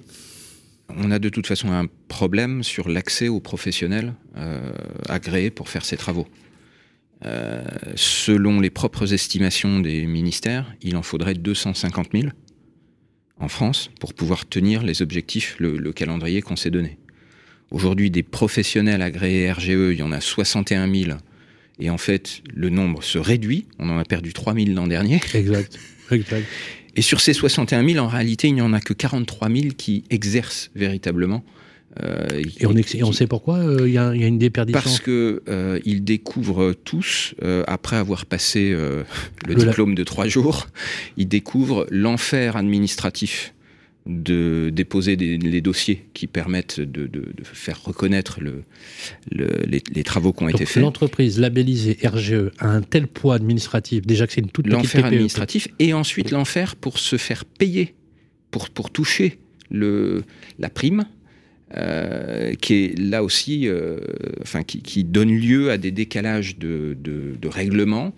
[0.98, 4.72] On a de toute façon un problème sur l'accès aux professionnels euh,
[5.10, 6.28] agréés pour faire ces travaux.
[7.26, 7.64] Euh,
[7.96, 12.28] selon les propres estimations des ministères, il en faudrait 250 000
[13.38, 16.98] en France pour pouvoir tenir les objectifs, le, le calendrier qu'on s'est donné.
[17.72, 21.18] Aujourd'hui, des professionnels agréés RGE, il y en a 61 000.
[21.80, 23.66] Et en fait, le nombre se réduit.
[23.80, 25.20] On en a perdu 3 000 l'an dernier.
[25.34, 25.80] Exact.
[26.12, 26.46] exact.
[26.96, 30.04] Et sur ces 61 000, en réalité, il n'y en a que 43 000 qui
[30.10, 31.44] exercent véritablement.
[32.04, 32.28] euh,
[32.60, 35.00] Et on, et sait pourquoi euh, il y, a il y a une déperdition Parce
[35.00, 37.34] que euh, ils découvrent tous,
[37.68, 39.06] après avoir passé le,
[39.48, 40.68] la- diplôme de trois jours,
[41.18, 43.54] ils découvrent l'enfer administratif
[44.08, 48.64] de déposer des- les dossiers qui permettent de, de- de faire reconnaître le,
[49.32, 50.82] le- les, les travaux qui ont été faits.
[50.82, 55.02] l'entreprise labellisée RGE a un tel poids administratif, déjà que c'est une toute petite L'enfer
[55.04, 55.08] TPE.
[55.08, 57.94] administratif et ensuite l'enfer pour se faire payer,
[58.50, 59.38] pour, pour toucher
[59.70, 60.24] le,
[60.58, 61.06] la prime,
[61.78, 64.00] euh, qui est là aussi, euh,
[64.42, 68.14] enfin, qui, qui donne lieu à des décalages de, de, de règlements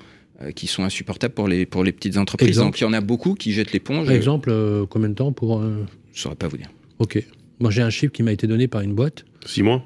[0.52, 2.50] qui sont insupportables pour les, pour les petites entreprises.
[2.50, 2.68] Exemple.
[2.68, 4.06] Donc il y en a beaucoup qui jettent l'éponge.
[4.08, 5.60] Par exemple, euh, combien de temps pour.
[5.62, 6.70] euh, Je ne saurais pas vous dire.
[7.00, 7.24] Ok.
[7.60, 9.26] Moi, j'ai un chiffre qui m'a été donné par une boîte.
[9.46, 9.84] Six mois?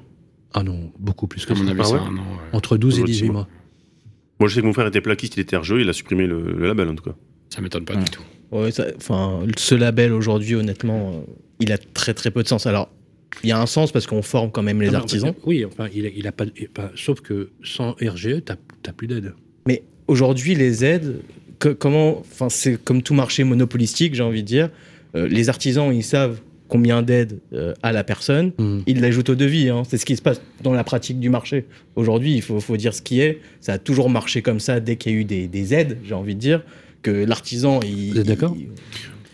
[0.54, 1.60] Ah non, beaucoup plus que ça.
[1.62, 2.10] Ah c'est ouais un an.
[2.16, 2.18] ouais.
[2.52, 3.46] Entre 12 et L'autre, 18 six mois.
[4.40, 6.52] Moi, je sais que mon frère était plaquiste, il était RGE, il a supprimé le,
[6.52, 7.14] le label en tout cas.
[7.50, 8.04] Ça m'étonne pas Ouais.
[8.04, 8.22] du tout.
[8.52, 12.66] Ouais, ça- enfin, ce label aujourd'hui, honnêtement, euh, il a très très peu de sens.
[12.66, 12.88] Alors,
[13.42, 15.34] il y a un sens parce qu'on forme quand même les Ah non, artisans.
[15.44, 18.56] Oui, enfin, il a, il a pas, il a pas- Sauf que sans RGE, t'as
[18.82, 19.34] t'as plus d'aide.
[20.08, 21.16] Aujourd'hui, les aides,
[21.58, 24.70] que- comment, enfin, c'est comme tout marché monopolistique, j'ai envie de dire.
[25.14, 28.52] Euh, les artisans, ils savent combien d'aides euh, a la personne.
[28.58, 28.80] Hmm.
[28.86, 29.68] Ils l'ajoutent au devis.
[29.70, 29.82] hein.
[29.88, 31.64] C'est ce qui se passe dans la pratique du marché.
[31.96, 33.38] Aujourd'hui, il faut, faut dire ce qui est.
[33.60, 36.14] Ça a toujours marché comme ça dès qu'il y a eu des, des aides, j'ai
[36.14, 36.62] envie de dire,
[37.02, 37.80] que l'artisan.
[37.82, 38.54] il- Vous êtes d'accord?
[38.58, 38.68] Il-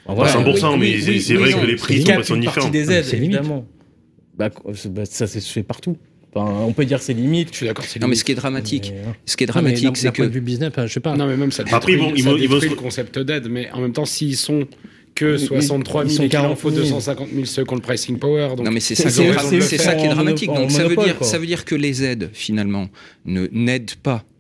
[0.07, 2.43] Enfin, Pas 100%, mais oui, c'est oui, c'est oui, vrai que les prix sont, différents.
[2.45, 3.65] partie des aides, C'est évidemment.
[4.37, 5.97] Bah, c'est- bah, ça, c'est- se fait partout.
[6.35, 7.49] Enfin, on peut dire c'est limite.
[7.53, 8.19] Je suis d'accord, c'est Non, mais limite.
[8.21, 9.15] ce qui est dramatique, Mais, hein.
[9.27, 11.01] ce qui est dramatique, d'un- c'est d'un point que de vue business, enfin, je sais
[11.01, 11.17] pas.
[11.17, 13.47] Non, mais même ça Après, ils détruit, ça vont- ils vont le concept d'aide.
[13.49, 14.67] Mais en même temps, s'ils sont
[15.15, 16.83] que Ils- 63 ils 000 sont et qu'il en 40 faut 000.
[16.83, 18.49] 250 000 ceux qui ont le pricing power.
[18.57, 20.15] Donc Non mais c'est ça, c'est- qui est- c'est- c'est ça c'est qui est en
[20.15, 20.49] dramatique.
[20.53, 21.27] Donc ça veut dire, quoi.
[21.27, 22.89] ça veut dire que les aides finalement
[23.25, 24.34] ne n'aident pas euh,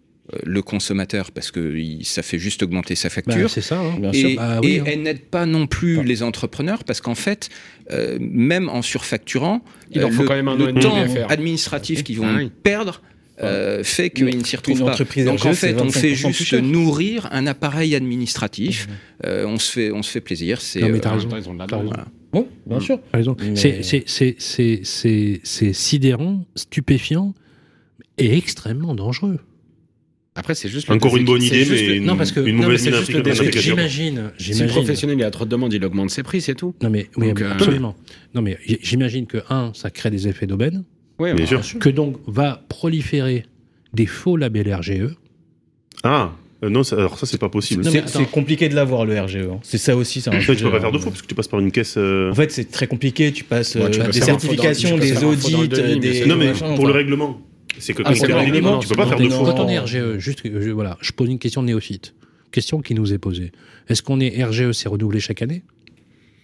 [0.45, 3.51] le consommateur parce que il- ça fait juste augmenter sa Bah, facture.
[3.51, 3.79] c'est ça.
[3.79, 3.97] hein.
[4.01, 4.29] Bien sûr.
[4.31, 4.85] et Bah oui, et hein.
[4.87, 6.07] elles n'aident pas non plus Enfin.
[6.07, 7.51] les entrepreneurs parce qu'en fait,
[7.91, 10.73] euh, même en surfacturant, Il leur euh, faut le, quand même un le an et
[10.73, 10.97] demi temps
[11.29, 12.51] administratif qu'ils vont Ah oui.
[12.63, 13.03] perdre
[13.43, 14.93] euh, fait qu'ils ne s'y retrouvent pas.
[14.93, 18.87] entreprise Donc en fait, on 25% fait juste nourrir un appareil administratif.
[19.27, 20.61] Euh, on se fait, on se fait plaisir.
[20.61, 21.29] C'est Non, mais euh, t'as raison.
[21.29, 21.55] raison.
[22.33, 22.99] Bon, bien sûr.
[23.13, 23.37] T'as raison.
[23.41, 27.35] Mais- C'est- c'est- C'est c'est- c'est- c'est sidérant, stupéfiant
[28.19, 29.39] et extrêmement dangereux.
[30.37, 32.65] Après, c'est juste Encore une bonne idée, mais le- une, non, parce que- une non,
[32.65, 32.83] mauvaise.
[33.57, 36.75] J'imagine, Si le professionnel il a trop de demandes, il augmente ses prix, c'est tout.
[36.83, 37.95] Non mais, oui, Donc, mais euh, absolument.
[38.35, 40.85] Non mais j'imagine que un, ça crée des effets d'aubaine,
[41.21, 41.79] Ouais, Bien sûr.
[41.79, 43.45] que donc va proliférer
[43.93, 45.15] des faux labels RGE.
[46.03, 46.33] Ah,
[46.65, 47.85] euh, non, ça- alors ça, c'est pas possible.
[48.07, 49.37] C'est compliqué de l'avoir le RGE.
[49.37, 49.61] hein.
[49.63, 50.21] C'est ça aussi.
[50.21, 51.61] c'est un En fait, tu peux pas faire de faux parce que tu passes par
[51.61, 51.95] une caisse.
[51.97, 53.31] euh, En fait, c'est très compliqué.
[53.31, 56.27] Tu passes Bon, tu euh, peux des certifications, des audits, des.
[56.27, 57.41] Non, mais pour le règlement.
[57.79, 59.45] C'est que Ah, quand un tu peux pas faire de faux.
[59.47, 62.15] On est RGE, juste, je, voilà, je pose une question néophyte.
[62.51, 63.53] Question qui nous est posée.
[63.89, 65.63] Est-ce qu'on est RGE, c'est renouvelé chaque année?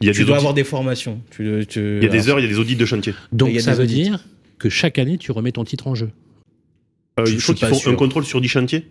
[0.00, 1.20] Il y a Tu des dois audits- avoir des formations.
[1.30, 3.14] Tu- tu- il y a des heures, il y a des audits de chantier.
[3.32, 3.94] Donc ça des veut audits.
[4.02, 4.24] dire
[4.58, 6.10] que chaque année, tu remets ton titre en jeu.
[7.18, 8.86] Euh, Je il faut qu'ils font un contrôle sur 10 chantiers?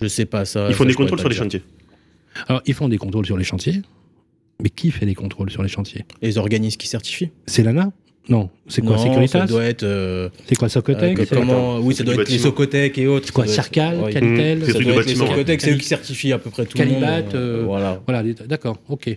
[0.00, 0.66] Je sais pas ça.
[0.68, 1.62] Ils font ça, des contrôles sur les chantiers.
[2.48, 3.80] Alors, ils font des contrôles sur les chantiers.
[4.62, 6.04] Mais qui fait les contrôles sur les chantiers?
[6.20, 7.30] Les organismes qui certifient.
[7.46, 7.92] C'est l'ANA
[8.28, 8.50] Non.
[8.68, 9.82] C'est quoi Non, Securitas Ça doit être.
[9.82, 12.38] euh, C'est quoi Socotec euh, comment Oui, ça doit être les.
[12.38, 13.26] Socotec et autres.
[13.26, 14.12] C'est quoi Circal ouais.
[14.12, 15.26] Calitel Mmh, Ça doit être les bâtiment.
[15.26, 17.00] Socotec, c'est eux qui certifient à peu près tout le monde.
[17.00, 18.00] Calibat, euh, Voilà.
[18.06, 19.16] Voilà, d'accord, ok.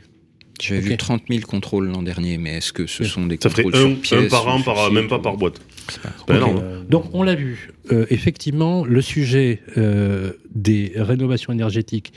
[0.61, 3.63] J'avais vu 30 000 contrôles l'an dernier, mais est-ce que ce sont des Ça ferait
[3.63, 5.59] contrôles un, sur pièces un par an, par, même pas par boîte.
[5.89, 6.37] C'est pas- C'est pas Ok.
[6.39, 6.61] énorme.
[6.63, 12.13] Euh, Donc on l'a vu, Euh, effectivement, le sujet euh, des rénovations énergétiques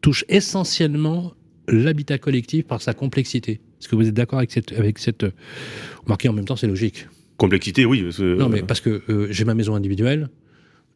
[0.00, 1.32] touche essentiellement
[1.66, 3.52] l'habitat collectif par sa complexité.
[3.80, 4.72] Est-ce que vous êtes d'accord avec cette...
[4.72, 5.26] Avec cette
[6.08, 7.06] euh, remarquez, en même temps, c'est logique.
[7.36, 8.04] Complexité, oui.
[8.18, 10.28] Non, mais parce que euh, j'ai ma maison individuelle,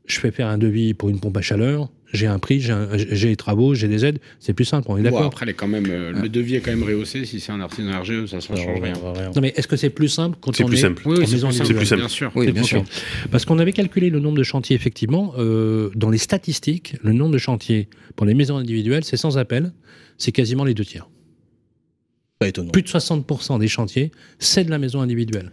[0.07, 3.37] je fais faire un devis pour une pompe à chaleur, j'ai un prix, j'ai les
[3.37, 5.68] travaux, j'ai des aides, c'est plus simple, on est Bon, d'accord après, elle est quand
[5.68, 7.25] même, euh, le devis est quand même rehaussé.
[7.25, 8.92] Si c'est un artisan RGE, ça ne change rien.
[9.35, 11.03] Non, mais est-ce que c'est plus simple quand on plus est simple.
[11.07, 12.01] Oui, oui, c'est maison plus, simple.
[12.01, 12.33] bien sûr.
[12.35, 12.85] Oui, C'est bien sûr.
[13.31, 17.33] Parce qu'on avait calculé le nombre de chantiers, effectivement, euh, dans les statistiques, le nombre
[17.33, 19.72] de chantiers pour les maisons individuelles, c'est sans appel,
[20.18, 21.09] c'est quasiment les deux tiers.
[22.42, 22.70] Pas étonnant.
[22.70, 25.50] Plus de 60% des chantiers, c'est de la maison individuelle.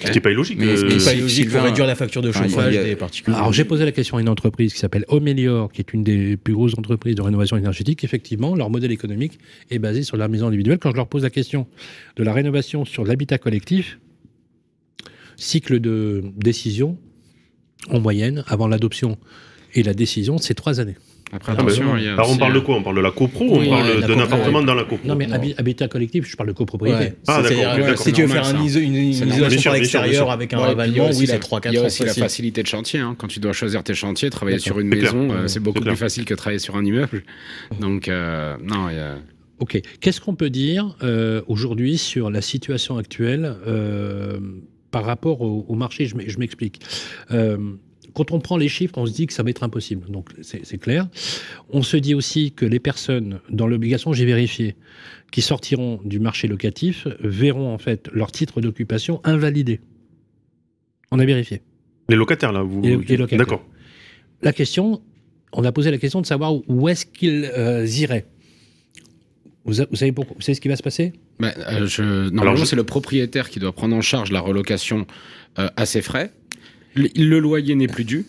[0.00, 0.58] Ce qui n'est pas illogique.
[0.60, 3.36] Mais- euh, mais pas Si- logique pour réduire la facture de chauffage a- des particuliers.
[3.36, 6.36] Alors j'ai posé la question à une entreprise qui s'appelle Omelior, qui est une des
[6.36, 8.04] plus grosses entreprises de rénovation énergétique.
[8.04, 9.38] Effectivement, leur modèle économique
[9.70, 10.78] est basé sur la maison individuelle.
[10.78, 11.66] Quand je leur pose la question
[12.16, 13.98] de la rénovation sur l'habitat collectif,
[15.36, 16.96] cycle de décision,
[17.90, 19.18] en moyenne, avant l'adoption
[19.74, 20.96] et la décision, c'est trois années.
[21.30, 22.76] Après, Ah, bah, attention, il y a Alors on parle de euh, quoi?
[22.76, 24.64] On parle de la copro ou Oui, on parle d'un appartement ouais.
[24.64, 25.06] dans la copro?
[25.06, 25.36] Non, mais Non.
[25.36, 26.98] habi- habitat collectif, je parle de copropriété.
[26.98, 27.14] Ouais.
[27.26, 27.98] Ah, C'est-à-dire, d'accord.
[27.98, 28.58] Si tu veux faire un ça.
[28.58, 31.20] iso- une, une isolation par l'extérieur avec un Ouais, puis il y a ravalement, aussi
[31.20, 33.00] oui, la la- 3 Il y a 4 aussi la facilité de chantier.
[33.00, 33.14] hein.
[33.18, 36.24] Quand tu dois choisir tes chantiers, travailler sur une maison, euh, c'est beaucoup plus facile
[36.24, 37.22] que travailler sur un immeuble.
[37.80, 39.16] Donc, euh, non, il y a.
[39.60, 39.80] Ok.
[40.00, 44.38] Qu'est-ce qu'on peut dire euh, aujourd'hui sur la situation actuelle euh,
[44.92, 46.06] par rapport au, au marché?
[46.06, 46.80] Je m'e- je m'explique.
[47.32, 47.56] Euh,
[48.18, 50.10] quand on prend les chiffres, on se dit que ça va être impossible.
[50.10, 51.08] Donc c'est clair.
[51.70, 54.76] On se dit aussi que les personnes dans l'obligation, j'ai vérifié,
[55.30, 59.80] qui sortiront du marché locatif verront en fait leur titre d'occupation invalidé.
[61.10, 61.62] On a vérifié.
[62.08, 62.82] Les locataires, là, vous.
[62.82, 63.38] Les- les locataires.
[63.38, 63.64] D'accord.
[64.42, 65.00] La question,
[65.52, 68.26] on a posé la question de savoir où est-ce qu'ils euh, iraient.
[69.64, 71.12] Vous, a- vous savez pourquoi Vous savez ce qui va se passer?
[71.40, 72.02] Bah, euh, je...
[72.02, 75.06] Normalement, Alors, je- c'est le propriétaire qui doit prendre en charge la relocation
[75.58, 76.32] euh, à ses frais.
[76.98, 78.26] Le, le loyer n'est plus dû.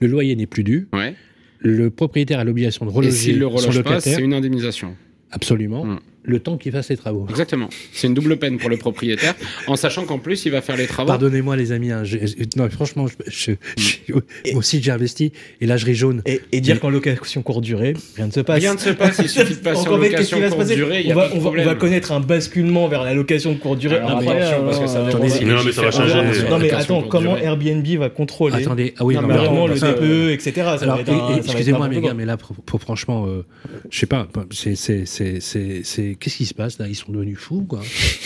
[0.00, 0.88] Le loyer n'est plus dû.
[0.92, 1.14] Ouais.
[1.58, 4.00] Le propriétaire a l'obligation de Et reloger s'il le son pas, locataire.
[4.16, 4.96] c'est une indemnisation.
[5.30, 5.84] Absolument.
[5.84, 6.00] Mm.
[6.24, 7.26] Le temps qu'il fasse les travaux.
[7.30, 7.68] Exactement.
[7.92, 9.34] C'est une double peine pour le propriétaire,
[9.66, 11.08] en sachant qu'en plus, il va faire les travaux.
[11.08, 14.22] Pardonnez-moi les amis, hein, je- je- non, franchement, je, je- je- moi
[14.58, 16.22] aussi j'ai investi et là je ris jaune.
[16.26, 18.60] Et, et dire qu'en location courte durée, rien ne se passe.
[18.60, 20.66] Rien ne se passe, il suffit de passer en en location qui va se courte
[20.68, 23.02] passer durée, on, a va, pas de on, va, on va connaître un basculement vers
[23.02, 23.96] la location courte durée.
[23.96, 24.42] Alors, incroyable.
[24.44, 26.14] attention, parce que ça dépend Attendez, des non, mais ça va changer.
[26.48, 27.44] Non mais attends, comment durée.
[27.46, 30.52] Airbnb va contrôler Attendez, ah oui, Non, non, mais mais vraiment le DPE, etc.
[30.62, 30.98] Va va
[31.36, 32.36] excusez-moi, mes gars, mais là,
[32.78, 33.44] franchement, euh,
[33.90, 36.86] je sais pas, c'est, qu'est-ce qui se passe là?
[36.88, 37.80] Ils sont devenus fous, quoi.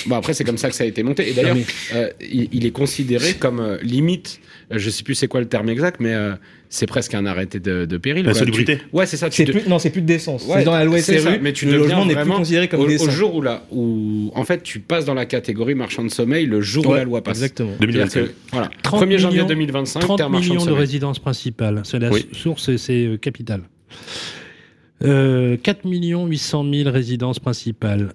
[0.06, 1.28] Bon, après, c'est comme ça que ça a été monté.
[1.30, 1.56] Et d'ailleurs,
[1.94, 4.40] euh, il, il est considéré comme euh, limite,
[4.72, 6.34] euh, je sais plus c'est quoi le terme exact, mais euh,
[6.68, 8.26] c'est presque un arrêté de, de péril.
[8.26, 8.78] La salubrité.
[8.78, 9.30] Tu- Ouais, c'est ça.
[9.30, 10.44] tu te- plus, non, c'est plus de décence.
[10.46, 12.80] Ouais, c'est dans la loi SRU, mais tu le logement n'est plus vraiment considéré comme
[12.80, 16.08] au, au jour où, là, où, en fait, tu passes dans la catégorie marchand de
[16.10, 17.36] sommeil le jour où la loi passe.
[17.38, 17.70] Exactement.
[17.78, 18.24] C'est-à-dire 2025.
[18.26, 20.80] que, voilà, 30 1er janvier millions- 2025, 30 t'es un marchand millions de de sommeil.
[20.80, 21.82] résidences principales.
[21.84, 22.26] C'est la Oui.
[22.32, 23.62] source, c'est- c'est euh, capital.
[25.02, 25.84] Euh, 4
[26.26, 28.14] 800 000 résidences principales.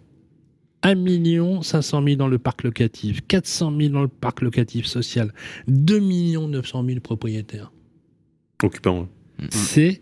[0.84, 5.32] 1 500 000 dans le parc locatif, 400 000 dans le parc locatif social,
[5.68, 7.72] 2 900 000 propriétaires.
[8.64, 9.02] Occupant.
[9.02, 9.08] ouais.
[9.50, 10.02] C'est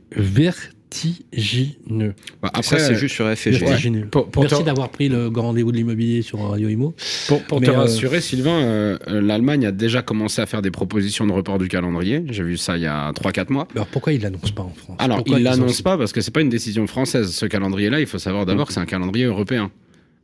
[0.92, 2.14] vertigineux.
[2.42, 3.60] Bah, après, ça, c'est juste sur FFG.
[3.60, 4.08] Vertigineux.
[4.08, 6.94] pour, pour te- Merci d'avoir pris le grand rendez-vous de l'immobilier sur Radio Imo.
[7.28, 10.62] Pour, pour Mais, te euh, rassurer, Sylvain, euh, euh, l'Allemagne a déjà commencé à faire
[10.62, 12.24] des propositions de report du calendrier.
[12.30, 13.68] J'ai vu ça il y a 3-4 mois.
[13.76, 14.98] Alors pourquoi ils l'annoncent pas en France?
[15.00, 17.32] Alors, Pourquoi ils sont- l'annoncent pas parce que c'est pas une décision française.
[17.32, 19.72] Ce calendrier-là, il faut savoir d'abord que c'est un calendrier européen.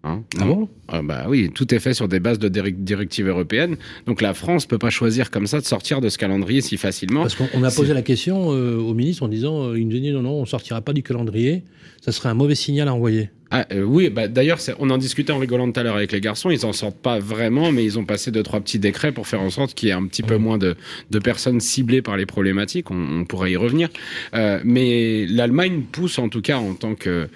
[0.06, 0.70] Hein Ah bon?
[0.88, 3.76] Ah bah oui, tout est fait sur des bases de direc- directives européennes.
[4.06, 7.22] Donc la France peut pas choisir comme ça de sortir de ce calendrier si facilement.
[7.24, 9.98] Parce qu'on on a posé la question euh, au ministre en disant, euh, il nous
[9.98, 11.64] a dit non, non, on sortira pas du calendrier,
[12.02, 13.32] ça serait un mauvais signal à envoyer.
[13.52, 16.20] Ah, euh, oui, bah, d'ailleurs, on en discutait en rigolant tout à l'heure avec les
[16.20, 16.50] garçons.
[16.50, 19.40] Ils en sortent pas vraiment, mais ils ont passé deux, trois petits décrets pour faire
[19.42, 20.76] en sorte qu'il y ait un petit peu moins de,
[21.12, 22.90] de personnes ciblées par les problématiques.
[22.92, 23.90] On, on pourrait y revenir.
[24.34, 27.28] Euh, mais l'Allemagne pousse, en tout cas, en tant que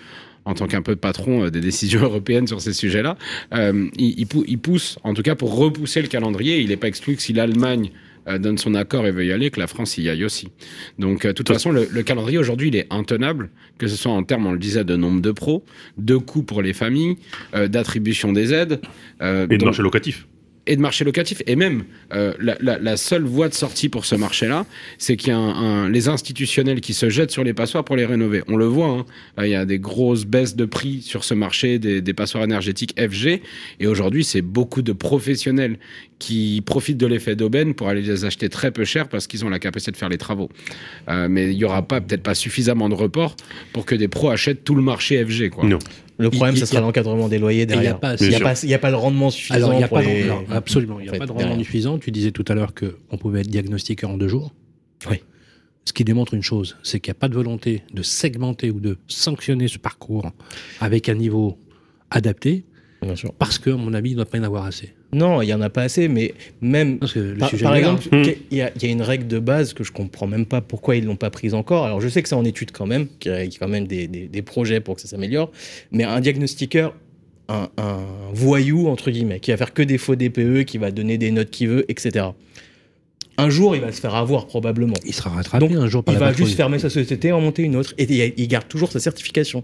[0.49, 3.17] en tant qu'un peu de patron euh, des décisions européennes sur ces sujets-là,
[3.53, 6.59] euh, il, il pou- il pousse, en tout cas pour repousser le calendrier.
[6.59, 7.91] Il n'est pas exclu que si l'Allemagne
[8.27, 10.49] euh, donne son accord et veut y aller, que la France y aille aussi.
[10.97, 14.11] Donc, euh, de toute façon, le, le calendrier aujourd'hui, il est intenable, que ce soit
[14.11, 15.63] en termes, on le disait, de nombre de pros,
[15.97, 17.15] de coûts pour les familles,
[17.55, 18.81] euh, d'attribution des aides.
[19.21, 20.27] euh, Et de donc- marché locatif.
[20.69, 21.41] Et de marché locatif.
[21.47, 24.65] Et même, euh, la, seule voie de sortie pour ce marché-là,
[24.99, 28.43] c'est qu'il y a les institutionnels qui se jettent sur les passoires pour les rénover.
[28.47, 29.05] On le voit, hein.
[29.39, 33.41] Il y a des grosses baisses de prix sur ce marché des, passoires énergétiques FG.
[33.79, 35.79] Et aujourd'hui, c'est beaucoup de professionnels
[36.19, 39.49] qui profitent de l'effet d'aubaine pour aller les acheter très peu cher parce qu'ils ont
[39.49, 40.49] la capacité de faire les travaux.
[41.09, 43.35] Euh, mais il n'y aura peut-être pas suffisamment de report
[43.73, 45.49] pour que des pros achètent tout le marché FG.
[45.49, 45.65] Quoi.
[45.65, 45.79] Non.
[46.19, 47.99] Le problème, il- sera l'encadrement des loyers Et il y a derrière.
[47.99, 48.45] pas, Il n'y a, sûr.
[48.45, 49.55] pas- il y a pas le rendement suffisant.
[49.55, 51.31] alors, il y a pas de- les- alors, absolument, il n'y a fait, pas de
[51.31, 51.65] rendement derrière.
[51.65, 51.97] suffisant.
[51.97, 54.53] Tu disais tout à l'heure qu'on pouvait être diagnostiqueur en deux jours.
[55.09, 55.17] Oui.
[55.85, 58.79] Ce qui démontre une chose, c'est qu'il n'y a pas de volonté de segmenter ou
[58.79, 60.29] de sanctionner ce parcours
[60.81, 61.57] avec un niveau
[62.11, 62.65] adapté,
[63.01, 63.33] Bien sûr.
[63.33, 64.93] parce que, à mon avis, il ne doit pas y en avoir assez.
[65.13, 67.75] Non, il n'y en a pas assez, mais même Parce que le Par, sujet par
[67.75, 68.23] est là, exemple, Hmm.
[68.51, 70.61] il y, a- il y a une règle de base que je comprends même pas
[70.61, 71.85] pourquoi ils l'ont pas prise encore.
[71.85, 73.59] Alors je sais que c'est en étude quand même, qu'il y a qu'il y a
[73.59, 75.51] quand même des, des- des projets pour que ça s'améliore,
[75.91, 76.93] mais un diagnostiqueur,
[77.47, 77.99] un, un
[78.33, 81.49] voyou entre guillemets, qui va faire que des faux DPE, qui va donner des notes
[81.49, 82.25] qu'il veut, etc.
[83.39, 84.93] Un jour, il va se faire avoir probablement.
[85.05, 86.45] il sera rattrapé Donc, un jour par Il la va patrouille.
[86.47, 89.63] juste fermer sa société, en monter une autre, et il garde toujours sa certification.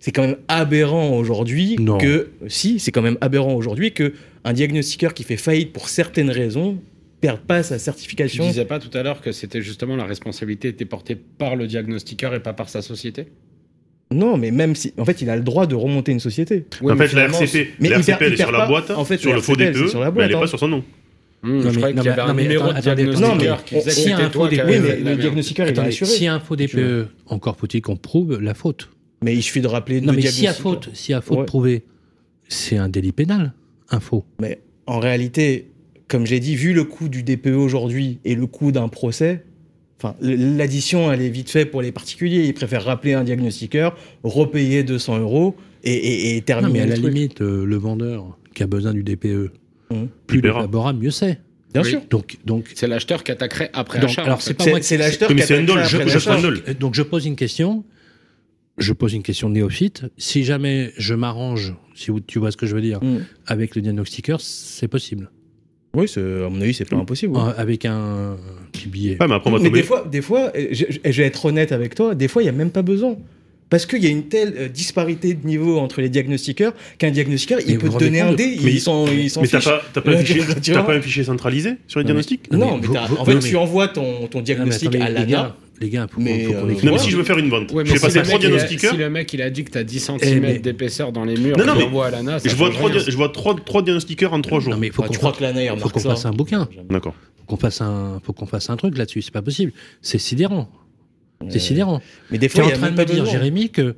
[0.00, 4.12] C'est quand même aberrant aujourd'hui que, si, c'est quand même aberrant aujourd'hui que
[4.44, 6.78] un diagnostiqueur qui fait faillite pour certaines raisons
[7.20, 8.44] perde pas sa Tu certification.
[8.46, 12.34] disais pas tout à l'heure que c'était justement la responsabilité était portée par le diagnostiqueur
[12.34, 13.26] et pas par sa société?
[14.12, 16.66] Non, mais même si, en fait, il a le droit de remonter une société.
[16.82, 18.66] En mais fait, la RCP, mais la il RCP, perd- elle il est sur la
[18.66, 20.40] boîte, en fait, sur le faux DPE, sur la mais elle n'est hein.
[20.40, 20.84] pas sur son nom.
[21.42, 23.62] Non, je mais- croyais non, qu'il y avait non, un mais numéro de diagnostiqueur non,
[23.64, 26.10] qui que si toi qui le diagnostiqueur, il est assuré.
[26.10, 28.90] si un faux DPE, encore faut-il qu'on prouve la faute.
[29.24, 30.54] Mais il suffit de rappeler Non, mais a diagnostiqueur.
[30.56, 31.44] faute, y a faute Ouais.
[31.44, 31.82] prouvée,
[32.48, 33.52] c'est un délit pénal,
[33.90, 34.24] un faux.
[34.40, 35.68] Mais en réalité,
[36.08, 39.44] comme j'ai dit, vu le coût du DPE aujourd'hui et le coût d'un procès,
[39.98, 42.44] enfin, l'addition, elle est vite faite pour les particuliers.
[42.46, 46.86] Ils préfèrent rappeler un diagnostiqueur, repayer 200 euros et, et- et Non, terminer mais à
[46.86, 47.12] la truc.
[47.14, 49.50] limite, euh, le vendeur qui a besoin du DPE,
[49.92, 50.08] Mhm.
[50.26, 51.38] plus favorable, mieux c'est.
[51.72, 51.90] Bien Oui.
[51.90, 52.00] sûr.
[52.10, 54.22] Donc, donc, C'est l'acheteur qui attaquerait après Donc, achat.
[54.24, 55.96] alors, en c'est pas C'est moi- c'est l'acheteur qui c'est un attaque dol, ça je-
[55.96, 56.48] après je.
[56.70, 57.84] Euh, donc je pose une question.
[58.78, 60.04] Je pose une question néophyte.
[60.18, 63.18] Si jamais je m'arrange, si tu vois ce que je veux dire, Mm.
[63.46, 65.30] avec le diagnostiqueur, c'est possible.
[65.94, 67.34] Oui, c'est- à mon avis, c'est pas impossible.
[67.36, 67.42] oui.
[67.42, 68.36] Euh, Avec un
[68.72, 69.16] petit billet.
[69.20, 71.94] Ouais, mais après, Mais des fois, des fois, je, je- je vais être honnête avec
[71.94, 73.16] toi, des fois, il n'y a même pas besoin.
[73.72, 77.58] Parce qu'il y a une telle euh, disparité de niveau entre les diagnostiqueurs qu'un diagnostiqueur,
[77.66, 80.12] Mais il peut te donner un dé, Mais ils s'en Mais t'as pas, t'as pas,
[80.84, 83.24] pas un fichier centralisé sur les Non, mais- diagnostics Non, Non, mais vous- vous- en
[83.24, 85.56] fait, tu mais- envoies ton, ton Non, mais diagnostic attendez, à l'ANA.
[85.80, 86.84] les gars, faut, Mais, euh, équilibre.
[86.84, 88.92] Non, mais si je veux faire une vente, Ouais, je vais si, passer trois diagnostiqueurs.
[88.92, 91.38] si le mec il a dit que t'as 10 Eh, cm mais- d'épaisseur dans les
[91.38, 94.34] murs, Non, non, mais à l'ANA, ça Je vois trois, je vois trois, trois diagnostiqueurs
[94.34, 94.74] en trois jours.
[94.74, 96.26] Non, mais faut qu'on tu crois fasse- que l'ANA, il faut remarque qu'on ça fasse
[96.26, 96.68] un bouquin.
[96.90, 97.14] D'accord.
[97.38, 99.22] Faut qu'on fasse un, faut qu'on fasse un truc là-dessus.
[99.22, 99.72] C'est pas possible.
[100.02, 100.68] C'est sidérant.
[101.50, 102.00] C'est sidérant.
[102.30, 103.22] Mais des Tu es fois, en il y a train de même me pas dire,
[103.24, 103.38] besoin.
[103.38, 103.96] Jérémy, que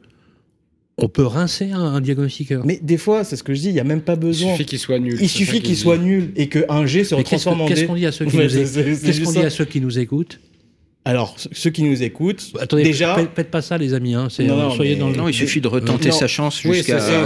[0.96, 2.64] on peut rincer un, un diagnostiqueur.
[2.64, 4.52] Mais des fois, c'est ce que je dis, il n'y a même pas Il besoin.
[4.52, 5.18] suffit qu'il soit nul.
[5.20, 5.76] Il suffit qu'il dit.
[5.76, 7.86] soit nul et qu'un G se qu'est-ce retransforme que- en qu'est-ce D.
[7.88, 10.38] qu'on dit à ceux qui Ouais, nous Qu'est-ce dit à ceux qui nous écoutent?
[11.06, 14.14] Alors, ceux qui nous écoutent, Attendez, déjà, faites, pas ça, les amis.
[14.14, 14.28] Hein.
[14.30, 15.16] C'est- Non, non, soyez mais- dans le.
[15.16, 16.14] Non, il suffit de retenter Non.
[16.14, 16.76] sa chance Oui,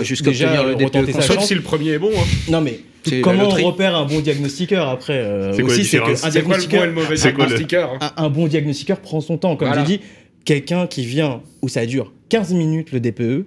[0.03, 1.35] jusqu'à Déjà, obtenir le constant.
[1.35, 2.11] Sauf si le premier est bon.
[2.13, 2.25] hein.
[2.51, 2.81] non mais
[3.23, 6.15] comment on repère un bon diagnostiqueur après euh, C'est quoi la aussi, c'est quoi le
[6.15, 9.57] bon et diagnostiqueur, le mauvais diagnostiqueur un, un bon diagnostiqueur prend son temps.
[9.57, 9.85] Comme Voilà.
[9.85, 10.03] j'ai dit,
[10.45, 13.47] quelqu'un qui vient où ça dure 15 minutes le DPE,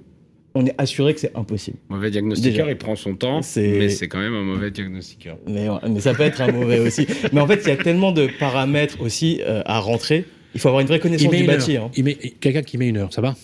[0.54, 1.78] on est assuré que c'est impossible.
[1.90, 2.72] Mauvais diagnostiqueur, Déjà.
[2.72, 5.38] il prend son temps, mais c'est quand même un mauvais diagnostiqueur.
[5.48, 7.08] Mais, ouais, mais ça peut être un mauvais aussi.
[7.32, 10.26] Mais en fait, il y a tellement de paramètres aussi euh, à rentrer.
[10.54, 11.58] Il faut avoir une vraie Il connaissance met du une heure.
[11.58, 11.78] bâti.
[11.78, 11.90] hein.
[12.04, 13.36] Met quelqu'un qui met une heure, ça va?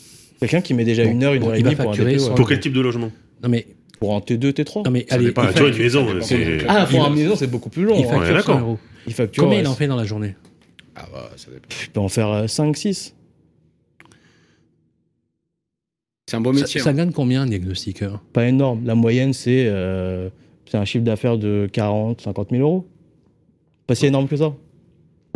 [0.42, 2.04] Quelqu'un qui met déjà Bon, une heure, une bon, heure et demie pour un son-
[2.04, 2.36] ouais.
[2.36, 3.10] Pour quel type de logement?
[3.42, 3.66] Non mais,
[4.00, 4.86] Pour un T2, T3.
[4.86, 6.60] non mais, Ça allez, il, fa- une maison, c'est.
[6.68, 7.96] Ah, pour il un va- maison, c'est beaucoup plus long.
[7.98, 8.10] il hein.
[8.10, 8.56] facture d'accord.
[8.60, 8.80] 100 euros.
[9.08, 9.44] Il facture.
[9.44, 10.36] Combien ouais, il en fait dans la journée
[10.96, 11.66] Ah bah, ça dépend.
[11.70, 13.16] Tu peux en faire 5, 6.
[16.30, 16.82] C'est un beau métier.
[16.82, 16.94] ça hein.
[16.94, 18.22] gagne combien un diagnostiqueur?
[18.34, 18.86] Pas énorme.
[18.86, 20.30] La moyenne, c'est euh,
[20.70, 22.86] c'est un chiffre d'affaires de 40, 50 000 euros.
[23.88, 24.54] Pas si énorme que ça.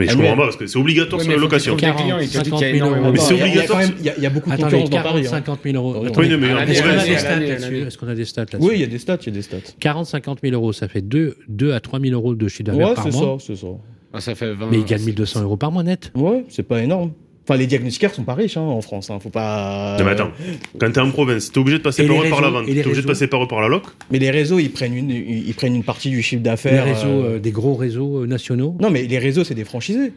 [0.05, 1.75] Mais je comprends pas parce que c'est obligatoire Ouais, sur la location.
[1.75, 3.13] qu'il trouve des clients, il te dit 40 qu'il y a 000 énormément euros.
[3.13, 5.25] Mais c'est obligatoire, Il y, a- beaucoup de concurrence dans 40, Paris.
[5.25, 5.29] hein.
[5.29, 6.05] 50 000 euros.
[6.05, 9.33] Est-ce qu'on a des stats là-dessus Oui, il y a des stats, il y a
[9.33, 9.57] des stats.
[9.79, 12.89] 40, 50 000 euros, ça fait 2, 2 à 3 000 euros de chiffre d'affaires
[12.89, 13.37] Ouais, par c'est mois.
[13.39, 13.67] ça, c'est ça.
[14.13, 14.67] Ah, ça fait 20.
[14.71, 16.11] Mais il gagne 1200 euros par mois net.
[16.15, 17.11] Ouais, c'est pas énorme.
[17.43, 19.09] Enfin, les diagnostiqueurs sont pas riches hein, en France.
[19.09, 19.19] Hein.
[19.19, 19.95] Faut pas.
[19.99, 20.31] Non, mais attends,
[20.79, 22.65] quand t'es en province, t'es obligé de passer par les eux par la réseaux- vente,
[22.67, 23.83] t'es obligé de réseaux passer par eux par la loc.
[24.11, 26.85] Mais les réseaux, ils prennent une, ils prennent une partie du chiffre Les d'affaires.
[26.85, 30.13] réseaux, euh, euh, des gros réseaux euh, nationaux, Non, mais les réseaux, c'est des franchisés.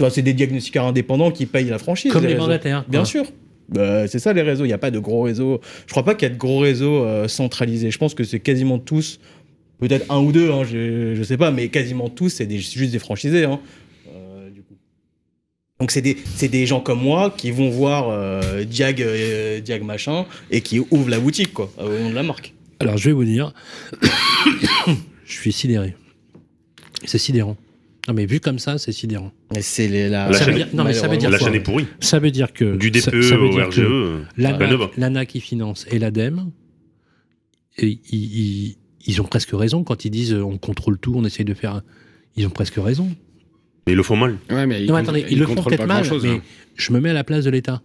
[0.00, 2.12] Enfin, c'est des diagnostiqueurs indépendants qui payent la franchise.
[2.12, 2.42] comme les réseaux.
[2.42, 2.84] mandataires.
[2.88, 3.24] Bien sûr.
[3.70, 4.64] Bah, c'est ça les réseaux.
[4.64, 5.60] Il n'y a pas de gros réseaux.
[5.86, 7.90] Je crois pas qu'il y a de gros réseaux euh, centralisés.
[7.90, 9.18] Je pense que c'est quasiment tous,
[9.80, 12.98] peut-être un ou deux, hein, je, je sais pas, mais quasiment tous, c'est juste des
[12.98, 13.44] franchisés.
[13.44, 13.60] hein.
[15.80, 19.82] Donc c'est des, c'est des gens comme moi qui vont voir euh, Diag, euh, Diag
[19.84, 22.52] machin et qui ouvrent la boutique quoi, au nom de la marque.
[22.80, 23.52] Alors, je vais vous dire,
[25.24, 25.94] je suis sidéré.
[27.04, 27.56] C'est sidérant.
[28.08, 29.32] Non, mais vu comme ça, c'est sidérant.
[29.54, 31.46] Et c'est la, La Ça veut chaîne- dire- non, mais ça veut dire La quoi
[31.48, 31.86] chaîne est pourrie.
[32.00, 32.76] Ça veut dire que.
[32.76, 36.50] Du ça- DPE ça veut au dire RGE, que l'ANA, ben qui finance et l'ADEME,
[37.78, 38.18] et ils,
[38.66, 41.82] ils- ils ont presque raison quand ils disent on contrôle tout, on essaye de faire.
[42.36, 43.08] Ils ont presque raison.
[43.88, 44.36] Mais ils le font mal.
[44.50, 46.42] Ouais, mais Non, mais attendez, ils, le font peut-être mal, mais hein.
[46.76, 47.80] je me mets à la place de l'État.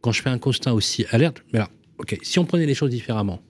[0.00, 2.90] Quand je fais un constat aussi alerte, mais alors, ok, si on prenait les choses
[2.90, 3.40] différemment,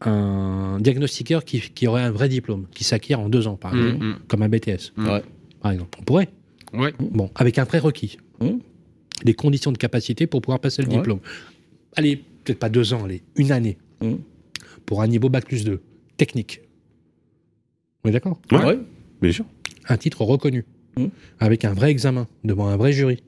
[0.00, 4.02] un diagnostiqueur qui, qui aurait un vrai diplôme, qui s'acquiert en deux ans, par exemple,
[4.02, 4.18] Mm, mm.
[4.26, 5.06] comme un BTS, Mm.
[5.06, 5.22] Ouais.
[5.60, 6.28] par exemple, on pourrait,
[6.72, 6.94] Ouais.
[6.98, 8.52] bon, avec un prérequis, Mm.
[9.22, 10.94] des conditions de capacité pour pouvoir passer le Ouais.
[10.96, 11.20] diplôme.
[11.94, 14.14] Allez, peut-être pas deux ans, allez, une année, Mm.
[14.86, 15.82] pour un niveau bac plus 2,
[16.16, 16.62] technique.
[18.02, 18.40] On est d'accord?
[18.50, 18.64] Ouais.
[18.64, 18.78] Ouais.
[19.20, 19.44] Bien sûr.
[19.88, 20.64] un titre reconnu,
[20.98, 21.06] Mm.
[21.40, 23.22] avec un vrai examen devant un vrai jury,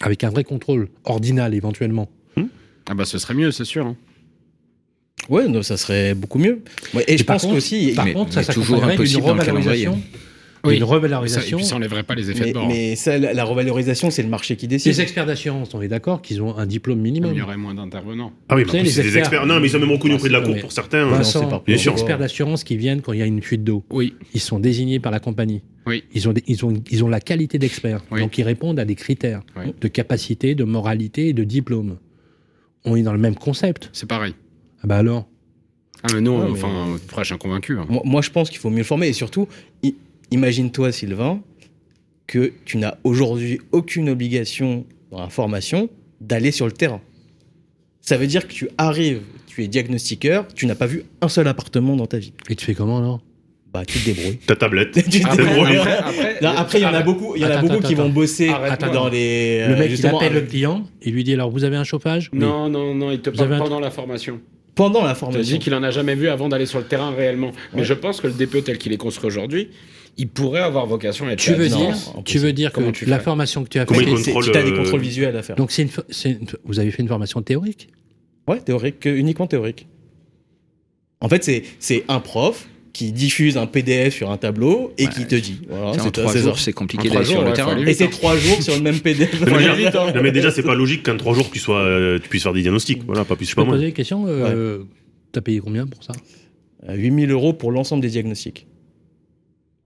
[0.00, 2.08] avec un vrai contrôle ordinal éventuellement.
[2.86, 3.86] Ah bah ce serait mieux, c'est sûr.
[3.86, 3.96] hein.
[5.30, 6.62] Ouais, non, ça serait beaucoup mieux.
[6.92, 9.22] Ouais, et je pense contre- qu'aussi, Par Mais- contre, ça mais toujours s'accompagnerait d'une impossible
[9.26, 10.02] dans le revalorisation.
[10.64, 10.74] Oui.
[10.74, 11.56] D'une Et ça, et revalorisation.
[11.58, 12.66] puis ça enlèverait pas les effets mais, de bord.
[12.68, 14.92] mais ça, la, la revalorisation, c'est le marché qui décide.
[14.92, 17.32] Les experts d'assurance, on est d'accord qu'ils ont un diplôme minimum.
[17.34, 18.32] il y aurait moins d'intervenants.
[18.48, 19.46] Ah oui, mais c'est des experts- experts.
[19.46, 21.04] Non, mais ils sont même reconnus auprès de la cour mais- pour certains.
[21.04, 21.92] Vincent, Vincent, c'est pas bien les sûr.
[21.92, 23.84] experts d'assurance qui viennent quand il y a une fuite d'eau.
[23.90, 24.14] Oui.
[24.32, 25.62] Ils sont désignés par la compagnie.
[25.86, 26.04] Oui.
[26.14, 28.00] Ils ont, des- ils ont, ils ont la qualité d'expert.
[28.10, 28.20] Oui.
[28.20, 29.74] Donc ils répondent à des critères Oui.
[29.78, 31.98] de capacité, de moralité et de diplôme.
[32.86, 33.90] On est dans le même concept.
[33.92, 34.34] C'est pareil.
[34.82, 35.26] Ah bah alors?
[36.02, 37.78] Ah mais non, Ouais, mais- enfin, après, je suis convaincu.
[37.78, 37.86] hein.
[37.88, 39.08] Moi, moi, je pense qu'il faut mieux le former.
[39.08, 39.46] Et surtout,
[40.34, 41.40] imagine-toi, Sylvain,
[42.26, 45.88] que tu n'as aujourd'hui aucune obligation dans la formation
[46.20, 47.00] d'aller sur le terrain.
[48.00, 51.48] Ça veut dire que tu arrives, tu es diagnostiqueur, tu n'as pas vu un seul
[51.48, 52.32] appartement dans ta vie.
[52.50, 53.20] Et tu fais comment alors?
[53.72, 54.36] Bah, tu te débrouilles.
[54.46, 54.92] Ta tablette.
[55.10, 55.76] Tu te Après, débrouilles.
[55.78, 57.80] après, après, Là, après, il y en a beaucoup, il y en a Attends, beaucoup
[57.80, 58.48] qui attends, vont bosser
[58.92, 59.66] dans les.
[59.66, 61.82] Le euh, mec, il appelle le avec- client, il lui dit alors vous avez un
[61.84, 62.30] chauffage?
[62.32, 62.38] Oui.
[62.38, 64.40] Non, non, non, il te Vous parle pendant la formation.
[64.76, 65.56] pendant la Il te formation.
[65.56, 67.50] dit qu'il en a jamais vu avant d'aller sur le terrain réellement.
[67.74, 69.70] Mais je pense que le DPE tel qu'il est construit aujourd'hui,
[70.16, 73.18] il pourrait avoir vocation à être Tu veux dire, tu veux dire que tu la
[73.18, 75.56] formation que tu as faite, Tu as des euh, contrôles visuels à faire.
[75.56, 77.88] donc c'est une, fo- c'est une- vous avez fait une formation théorique
[78.46, 79.86] Ouais, théorique, que- uniquement théorique.
[81.20, 85.10] En fait, c'est- c'est un prof qui diffuse un PDF sur un tableau et Ouais.
[85.12, 85.62] qui te dit.
[85.68, 87.76] Voilà, c'est- trois jours, c'est compliqué d'aller sur jours, le ouais, terrain.
[87.78, 89.40] Et c'est trois jours sur le même PDF.
[89.40, 92.18] Non, mais, déjà, non, mais déjà, c'est pas logique qu'en trois jours, tu, sois, euh,
[92.22, 93.02] tu puisses faire des diagnostics.
[93.06, 94.84] Voilà, pas plus, Je peux poser une question euh,
[95.32, 96.12] T'as payé combien pour ça?
[96.88, 98.68] Euh, 8000 euros pour l'ensemble des diagnostics.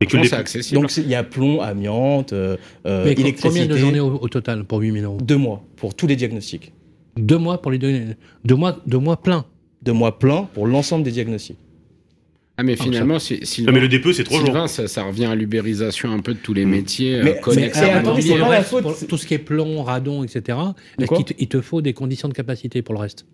[0.00, 0.80] Et que les- accessible.
[0.80, 3.48] Donc il y a plomb, amiante, euh, euh, Mais électricité.
[3.48, 5.18] combien de journées au, au total pour 8000 euros?
[5.20, 6.72] Deux mois pour tous les diagnostics.
[7.16, 8.00] Deux mois pour les deux,
[8.44, 9.44] deux mois, deux mois pleins.
[9.82, 11.58] Deux mois pleins pour l'ensemble des diagnostics.
[12.56, 14.46] Ah, mais Ah, finalement, si, Non, Sylvain, mais le DPE, c'est trois jours.
[14.46, 17.20] Sylvain, ça, ça revient à l'ubérisation un peu de tous les métiers.
[17.22, 19.82] Mais- euh, mais- attends, c'est pour pas la faute, pour tout ce qui est plomb,
[19.84, 20.58] radon, etc.
[20.98, 23.26] Est-ce quoi qu'il te, il te faut des conditions de capacité pour le reste?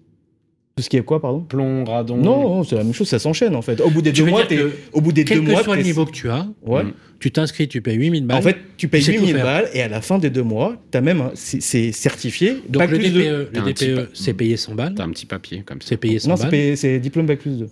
[0.77, 2.16] Tout ce qui est quoi, pardon Plomb, radon.
[2.16, 3.81] Non, non, c'est la même chose, ça s'enchaîne en fait.
[3.81, 5.77] Au bout des Tu deux mois, que au bout des Quel deux que mois, soit
[5.77, 6.83] le niveau que tu as, Ouais.
[6.83, 6.93] Mm.
[7.20, 8.39] tu t'inscris, tu payes 8000 balles.
[8.39, 9.45] En fait, tu payes Tu sais tout 8000 faire.
[9.45, 12.55] balles et à la fin des deux mois, t'as même un- c'est certifié.
[12.68, 13.49] donc bac le plus DPE, deux.
[13.55, 14.95] Le DPE peu- c'est payé 100 balles.
[14.97, 15.91] T'as un petit papier comme ça.
[15.91, 16.51] C'est payé 100 Non, c'est balles.
[16.51, 17.68] payé- c'est diplôme bac plus 2.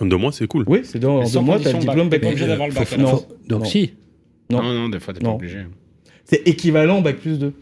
[0.00, 0.64] En deux mois, c'est cool.
[0.66, 2.18] Oui, c'est dans en deux mois, t'as le diplôme bac.
[2.20, 2.50] plus obligé 2.
[2.50, 3.10] d'avoir le bac, Faut- alors.
[3.12, 3.64] Non, Faut- donc non.
[3.66, 3.92] si.
[4.50, 4.62] Non.
[4.64, 5.36] Non, non, des fois, t'es pas Non.
[5.36, 5.58] obligé.
[6.24, 7.52] c'est équivalent bac plus 2.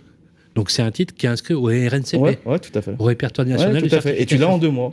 [0.55, 2.95] Donc c'est un titre qui est inscrit au RNCP, Ouais, ouais, tout à fait.
[2.99, 4.21] au répertoire national Ouais, tout à fait.
[4.21, 4.93] Et tu l'as en deux mois.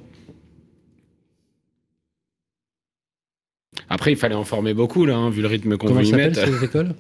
[3.90, 6.40] Après, il fallait en former beaucoup, là, hein, vu le rythme qu'on Comment y mettre.
[6.46, 6.94] ces écoles?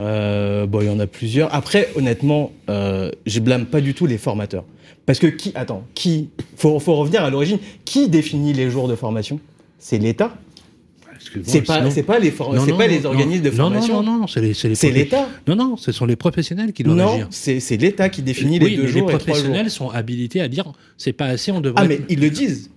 [0.00, 1.54] Euh, bon, il y en a plusieurs.
[1.54, 4.64] Après, honnêtement, euh, je blâme pas du tout les formateurs.
[5.06, 7.58] Parce que qui, attends, qui, faut, faut revenir à l'origine.
[7.84, 9.40] Qui définit les jours de formation?
[9.78, 10.34] C'est l'État.
[11.44, 14.02] C'est pas, pas les, Non, c'est non, pas non, les organismes de non, formation.
[14.02, 15.28] Non, non, non, c'est l'État.
[15.46, 17.26] Non, non, ce sont les professionnels qui doivent Non, agir.
[17.30, 19.26] c'est c'est l'État qui définit oui, les deux mais jours les et trois jours.
[19.44, 21.82] professionnels sont habilités à dire c'est pas assez, on devrait.
[21.84, 22.70] Ah, mais ils le disent.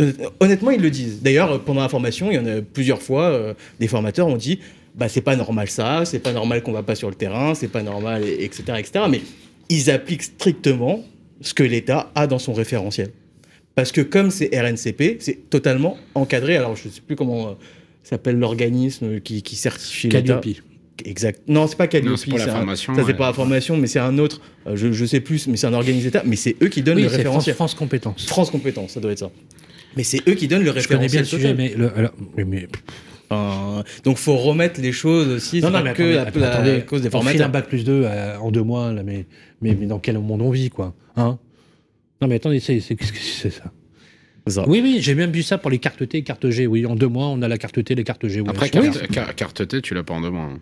[0.00, 1.20] Euh, honnêtement, ils le disent.
[1.22, 4.36] D'ailleurs, euh, pendant la formation, il y en a plusieurs fois, euh, des formateurs ont
[4.36, 4.60] dit
[4.94, 7.68] bah, c'est pas normal ça, c'est pas normal qu'on va pas sur le terrain, c'est
[7.68, 9.04] pas normal, et- etc., etc.
[9.10, 9.20] Mais
[9.68, 11.04] ils appliquent strictement
[11.42, 13.10] ce que l'État a dans son référentiel.
[13.76, 16.56] Parce que comme c'est RNCP, c'est totalement encadré.
[16.56, 17.52] Alors, je sais plus comment euh,
[18.02, 20.40] s'appelle l'organisme qui, qui certifie l'État.
[21.04, 21.40] Exact.
[21.48, 22.10] Non, c'est pas Calliope.
[22.10, 23.14] Non, c'est pour la un- formation, Ça, c'est ouais.
[23.14, 24.42] pas la formation, mais c'est un autre.
[24.66, 26.22] euh, je, je sais plus, mais c'est un organisme d'État.
[26.26, 27.54] Mais c'est eux qui donnent Oui, le c'est France, référentiel.
[27.54, 28.26] France Compétences.
[28.26, 29.30] France Compétences, ça doit être ça.
[29.96, 31.10] Mais c'est eux qui donnent le Je connais référentiel.
[31.10, 32.68] bien le sujet, mais, le- alors, mais, mais-
[33.32, 35.60] Enfin, donc faut remettre les choses aussi.
[35.60, 36.84] non, mais que attendez, la, attendez, la attendez.
[36.84, 38.04] cause des un bac plus 2
[38.40, 39.24] en deux mois, là, mais,
[39.62, 41.38] mais, mais dans quel monde on vit, quoi hein?
[42.20, 43.72] Non, mais attendez, c'est c'est- qu'est-ce que c'est ça?
[44.46, 44.64] Ça.
[44.68, 46.66] Oui, oui, j'ai même vu ça pour les cartes T et cartes G.
[46.66, 48.40] Oui, en deux mois, on a la carte T, les cartes G.
[48.40, 50.44] oui, Après, carte, car- carte T, tu l'as pas en deux mois.
[50.44, 50.58] hein.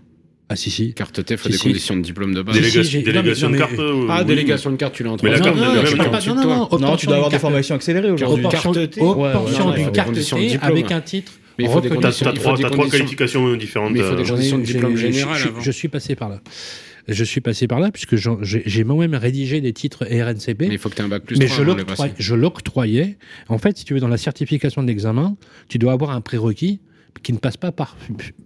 [0.51, 0.95] Ah, si, si.
[0.95, 1.65] Carte T, faut Si, des si.
[1.69, 2.55] conditions de diplôme de base.
[2.57, 3.79] Délé- Délégation, si, j'ai- non, mais- délégation non, de carte.
[3.79, 4.25] euh, Ah, oui.
[4.27, 6.41] délégation de carte, tu l'as en Mais trois la carte, non, non, pas- non, de
[6.41, 8.47] non, non, Non, tu dois avoir des formations accélérées aujourd'hui.
[8.49, 9.01] Carte T.
[9.01, 11.33] obtention Ouais, ouais, d'une ouais, carte T avec un titre.
[11.59, 13.93] Mais il faut des trois, qualifications différentes.
[13.93, 15.39] Mais il faut des euh, conditions de diplôme général.
[15.61, 16.41] Je suis passé par là.
[17.09, 20.61] Je suis passé par là puisque j'ai moi-même rédigé des titres RNCP.
[20.61, 21.85] Mais il faut que tu aies un bac plus mais 3 je avant de les
[21.85, 22.23] l'octroyais, passer.
[22.23, 23.17] je l'octroyais.
[23.49, 25.37] En fait, si tu veux, dans la certification de l'examen,
[25.69, 26.81] tu dois avoir un prérequis
[27.23, 27.97] qui ne passe pas par,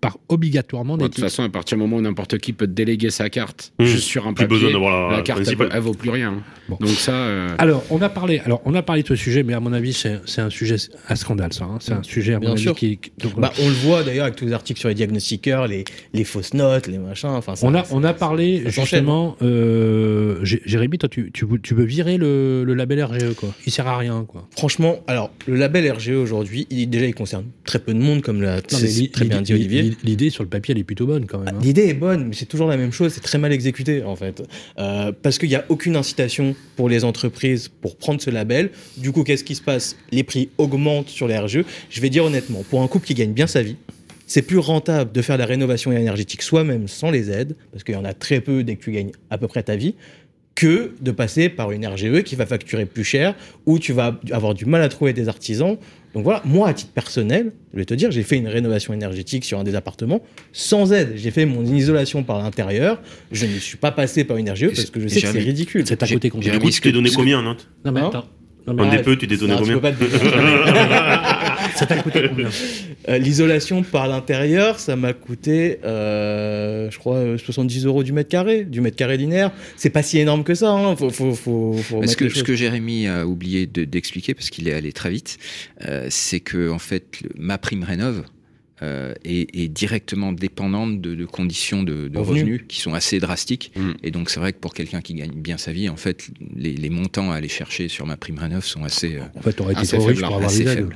[0.01, 3.11] par obligatoirement De toute façon, à partir du moment où n'importe qui peut te déléguer
[3.11, 3.85] sa carte Mmh.
[3.85, 6.33] juste sur un Plus papier, besoin d'avoir la, la carte, elle, elle vaut plus rien.
[6.33, 6.43] hein.
[6.69, 6.77] Bon.
[6.81, 8.41] Donc ça, euh, Alors, on a parlé.
[8.45, 10.77] Alors, on a parlé de ce sujet, mais à mon avis, c'est c'est un sujet
[11.09, 11.65] à scandale, ça.
[11.65, 11.79] hein.
[11.81, 12.75] C'est un sujet à mon Bien avis sûr.
[12.75, 12.99] qui.
[12.99, 15.85] qui- donc, Bah, on le voit d'ailleurs avec tous les articles sur les diagnostiqueurs, les,
[16.13, 17.29] les fausses notes, les machins.
[17.31, 19.37] Enfin, ça- on a, on a parlé justement.
[19.43, 23.51] Euh, Jé- Jérémy, toi, tu, tu, tu veux virer le, le label RGE, quoi.
[23.67, 24.47] Il sert à rien, quoi.
[24.57, 28.41] Franchement, alors le label RGE aujourd'hui, il, déjà il concerne très peu de monde, comme
[28.43, 29.97] l'a c'est très bien dit Olivier.
[30.05, 31.57] L'idée sur le papier, elle est plutôt bonne, quand même.
[31.57, 31.61] hein.
[31.63, 34.43] L'idée est bonne, mais c'est toujours la même chose, c'est très mal exécuté en fait.
[34.79, 38.71] Euh, parce qu'il n'y a aucune incitation pour les entreprises pour prendre ce label.
[38.97, 39.97] Du coup, qu'est-ce qui se passe?
[40.11, 41.65] Les prix augmentent sur les RGE.
[41.91, 43.77] Je vais dire honnêtement, pour un couple qui gagne bien sa vie,
[44.27, 47.99] c'est plus rentable de faire la rénovation énergétique soi-même sans les aides, parce qu'il y
[47.99, 49.95] en a très peu dès que tu gagnes à peu près ta vie,
[50.55, 53.35] que de passer par une RGE qui va facturer plus cher,
[53.67, 55.77] où tu vas avoir du mal à trouver des artisans.
[56.15, 59.45] Donc voilà, moi à titre personnel, je vais te dire, j'ai fait une rénovation énergétique
[59.45, 60.21] sur un des appartements
[60.53, 61.15] sans aide.
[61.17, 63.01] J'ai fait mon isolation par l'intérieur.
[63.31, 65.85] Je ne suis pas passé par une RGE parce que je sais que c'est ridicule.
[65.87, 67.69] C'est à côté combien Du coup, tu t'es donné combien, Nantes?
[67.85, 68.27] Non, mais Hein attends.
[68.67, 69.05] Non, mais En arrête.
[69.05, 70.13] DPE, tu t'es donné Non, tu combien peux pas te donner.
[71.75, 72.49] Ça t'a coûté combien
[73.09, 78.29] Euh, L'isolation par l'intérieur, ça m'a coûté, euh, je crois, euh, 70 euros du mètre
[78.29, 79.51] carré, du mètre carré linéaire.
[79.77, 80.71] C'est pas si énorme que ça.
[80.71, 80.95] Hein.
[80.97, 84.51] Faut, faut, faut, faut Mais Ce que, ce que Jérémy a oublié de- d'expliquer, parce
[84.51, 85.39] qu'il est allé très vite,
[85.87, 88.23] euh, c'est que en fait, le- ma prime rénov
[88.83, 92.43] euh, est, est directement dépendante de, de conditions de, de Revenus.
[92.43, 93.71] revenus qui sont assez drastiques.
[93.77, 93.91] Mm.
[94.03, 96.27] Et donc, c'est vrai que pour quelqu'un qui gagne bien sa vie, en fait,
[96.57, 99.53] les, les montants à aller chercher sur ma prime rénov sont assez, euh, En fait,
[99.53, 100.89] t'aurais été Assez trop riche pour avoir assez les aides.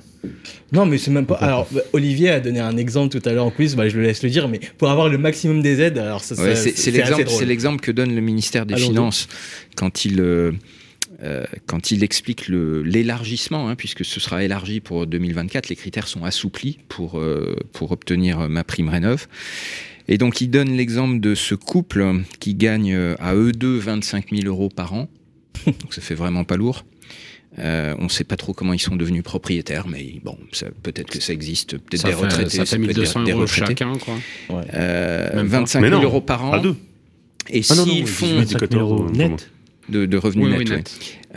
[0.72, 1.36] Non, mais c'est même pas.
[1.36, 3.76] Alors, Olivier a donné un exemple tout à l'heure en quiz.
[3.76, 6.34] Bah, je le laisse le dire, mais pour avoir le maximum des aides, alors ça,
[6.34, 7.38] Ouais, ça- c'est l'exemple, drôle.
[7.38, 8.76] c'est l'exemple que donne le ministère des.
[8.76, 9.28] Finances
[9.76, 10.52] quand il euh,
[11.22, 16.24] euh, quand il explique l'élargissement, hein, puisque ce sera élargi pour 2024, les critères sont
[16.24, 19.26] assouplis pour, euh, pour obtenir ma prime rénov.
[20.08, 24.26] Et donc il donne l'exemple de ce couple qui gagne euh, à eux deux 25
[24.30, 25.08] 000 euros par an.
[25.66, 26.84] donc ça fait vraiment pas lourd.
[27.58, 30.36] Euh, on ne sait pas trop comment ils sont devenus propriétaires, mais bon,
[30.82, 32.50] peut-être que ça existe, peut-être des fait, retraités.
[32.58, 34.14] ça fait peut être des- 1200 des euros chacun, quoi.
[34.74, 35.60] Euh, Même pas.
[35.60, 36.52] 25 Mais 000 non, euros par an.
[36.52, 36.76] À deux.
[37.48, 39.50] Et Ah s'ils font 18 25 000 euros comment net.
[39.88, 40.84] De, de revenus Oui, oui, nets, ouais.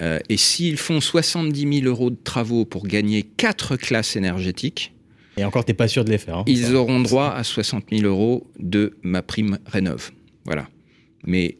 [0.01, 4.93] Euh, et s'ils font 70 000 euros de travaux pour gagner quatre classes énergétiques,
[5.37, 6.37] Et encore, t'es pas sûr de les faire.
[6.39, 6.43] hein.
[6.47, 10.11] ils auront droit à 60 000 euros de ma prime rénov.
[10.45, 10.67] Voilà.
[11.25, 11.57] Mais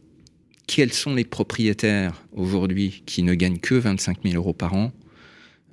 [0.68, 4.92] quels sont les propriétaires aujourd'hui qui ne gagnent que 25 000 euros par an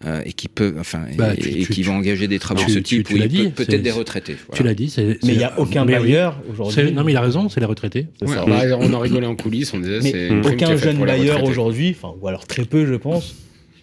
[0.04, 2.62] euh, et qui peuvent, enfin, et- Bah, et, tu- tu- qui vont engager des travaux
[2.64, 4.36] de ce type ou peut-être des retraités.
[4.46, 4.56] voilà.
[4.58, 4.90] Tu l'as dit.
[4.90, 5.92] c'est- Mais il n'y a aucun oui.
[5.92, 6.92] bailleur aujourd'hui.
[6.92, 8.06] Non, mais il a raison, c'est les retraités.
[8.20, 8.44] C'est ça.
[8.46, 12.14] Bah, on en rigolait en coulisses, on disait Mais c'est aucun jeune bailleur aujourd'hui, enfin,
[12.20, 13.36] ou alors très peu, je pense,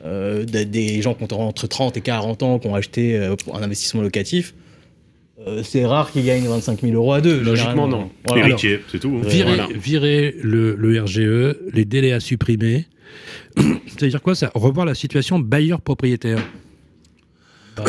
[0.06, 3.36] euh, des, des gens qui ont entre 30 et 40 ans qui ont acheté euh,
[3.54, 4.54] un investissement locatif,
[5.48, 7.40] euh, c'est rare qu'ils gagnent 25 000 euros à deux.
[7.42, 8.10] Logiquement, non.
[8.28, 8.48] Voilà.
[8.48, 9.20] Héritier, c'est tout.
[9.24, 9.28] hein.
[9.28, 9.68] Virer, Voilà.
[9.74, 12.86] virer le, le RGE, les délais à supprimer.
[13.88, 16.40] C'est-à-dire quoi ça Revoir la situation bailleur-propriétaire.
[17.76, 17.84] Bah,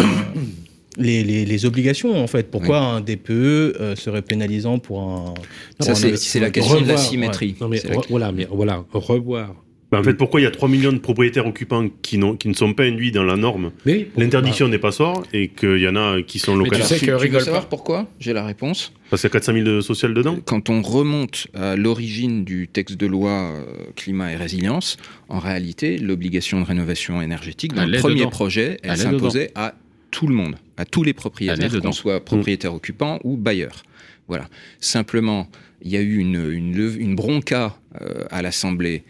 [0.97, 2.51] les, les- les obligations, en fait.
[2.51, 5.35] Pourquoi un DPE euh, serait pénalisant pour un.
[5.79, 7.57] pour Ça, c'est la question de la symétrie.
[7.61, 9.55] Non, mais C'est la- re- voilà, mais voilà, revoir.
[9.91, 12.73] Bah, en fait, pourquoi il y a 3 millions de propriétaires occupants qui, ne sont
[12.75, 16.21] pas induits dans la norme Mais L'interdiction n'est pas sort et qu'il y en a
[16.23, 16.89] qui sont Mais tu localisés.
[16.89, 18.09] sais que tu veux rigole savoir pourquoi?
[18.19, 18.93] J'ai la réponse.
[19.11, 20.39] Parce qu'il y a 400 000 de social dedans.
[20.47, 23.63] Quand on remonte à l'origine du texte de loi euh,
[23.95, 24.97] climat et résilience,
[25.29, 28.31] en réalité, l'obligation de rénovation énergétique, dans le premier dedans.
[28.31, 29.75] projet, elle, s'imposait à
[30.11, 31.89] tout le monde, à tous les propriétaires, dedans.
[31.91, 33.83] qu'on soit propriétaire occupant ou bailleur.
[34.27, 34.49] Voilà.
[34.81, 35.49] Simplement,
[35.83, 39.05] il y a eu une, une, leve- une bronca euh, à l'Assemblée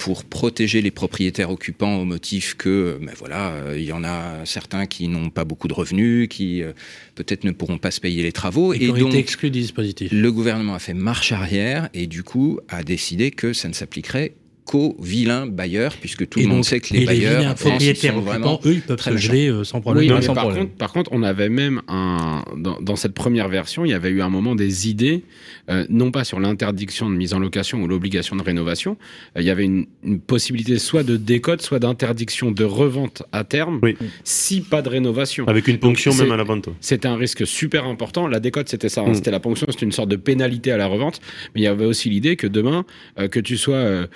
[0.00, 4.44] pour protéger les propriétaires occupants au motif que, ben voilà, euh, il y en a
[4.44, 6.72] certains qui n'ont pas beaucoup de revenus, qui euh,
[7.14, 10.10] peut-être ne pourront pas se payer les travaux, et donc été exclus du dispositif.
[10.12, 14.34] le gouvernement a fait marche arrière et du coup a décidé que ça ne s'appliquerait
[14.68, 17.68] qu'aux vilains bailleurs, puisque tout Et le monde sait que et les bailleurs vilains ils
[17.70, 20.04] propriétaires sont vraiment eux, ils peuvent très se geler euh, sans problème.
[20.04, 20.64] Oui, Non, mais sans par problème.
[20.66, 24.10] contre, par contre, on avait même un dans, dans cette première version, il y avait
[24.10, 25.22] eu un moment des idées,
[25.70, 28.98] euh, non pas sur l'interdiction de mise en location ou l'obligation de rénovation.
[29.36, 33.44] Euh, il y avait une, une possibilité soit de décote, soit d'interdiction de revente à
[33.44, 33.96] terme, Oui.
[34.22, 35.46] si pas de rénovation.
[35.48, 36.68] Avec une ponction même à la vente.
[36.80, 38.26] C'était un risque super important.
[38.26, 39.00] La décote, c'était ça.
[39.00, 39.10] hein.
[39.10, 39.14] Mm.
[39.14, 41.20] C'était la ponction, c'était une sorte de pénalité à la revente.
[41.54, 42.84] Mais il y avait aussi l'idée que demain,
[43.18, 44.06] euh, que tu sois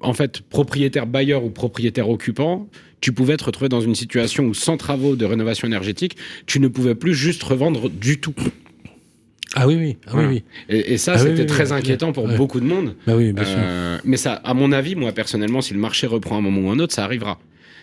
[0.00, 2.68] en fait propriétaire bailleur ou propriétaire occupant,
[3.00, 6.16] tu pouvais te retrouver dans une situation où sans travaux de rénovation énergétique,
[6.46, 8.34] tu ne pouvais plus juste revendre du tout.
[9.54, 9.96] Ah oui, oui.
[10.06, 10.28] Ah, oui, Voilà.
[10.28, 10.42] oui.
[10.68, 12.94] Et, et ça, Ah oui, c'était oui, très oui, inquiétant pour beaucoup de monde.
[13.06, 13.56] Bah oui, bien sûr.
[13.58, 16.70] Euh, mais ça, à mon avis, moi personnellement, si le marché reprend un moment ou
[16.70, 17.40] un autre, ça arrivera.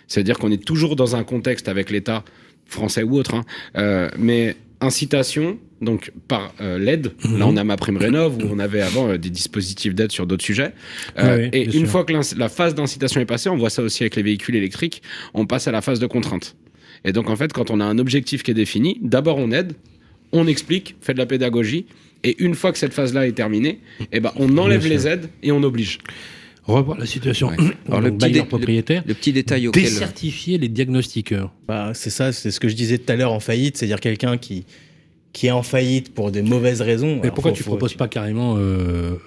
[0.07, 2.23] C'est-à-dire qu'on est toujours dans un contexte avec l'État
[2.65, 3.43] français ou autre, hein,
[3.77, 7.11] euh, mais incitation, donc par euh, l'aide.
[7.23, 7.39] Mhm.
[7.39, 10.25] Là, on a ma prime rénov où on avait avant euh, des dispositifs d'aide sur
[10.25, 10.73] d'autres sujets.
[11.19, 11.87] Euh, et une sûr.
[11.87, 15.01] fois que la phase d'incitation est passée, on voit ça aussi avec les véhicules électriques,
[15.33, 16.55] on passe à la phase de contrainte.
[17.05, 19.73] Et donc en fait, quand on a un objectif qui est défini, d'abord on aide,
[20.31, 21.85] on explique, fait de la pédagogie.
[22.23, 23.79] Et une fois que cette phase-là est terminée,
[24.11, 25.11] eh ben, on enlève Bien les sûr.
[25.11, 25.99] aides et on oblige.
[26.63, 27.47] Revoir la situation.
[27.47, 27.55] Ouais.
[27.87, 29.03] Alors, le petit propriétaire.
[29.07, 29.83] Le petit détail auquel...
[29.83, 31.53] Décertifier les diagnostiqueurs.
[31.67, 34.37] Bah, c'est ça, c'est ce que je disais tout à l'heure en faillite, c'est-à-dire quelqu'un
[34.37, 34.65] qui,
[35.37, 37.17] qui est en faillite pour des mauvaises raisons.
[37.17, 39.17] Mais Alors, pourquoi faut- tu faut- proposes pas carrément euh,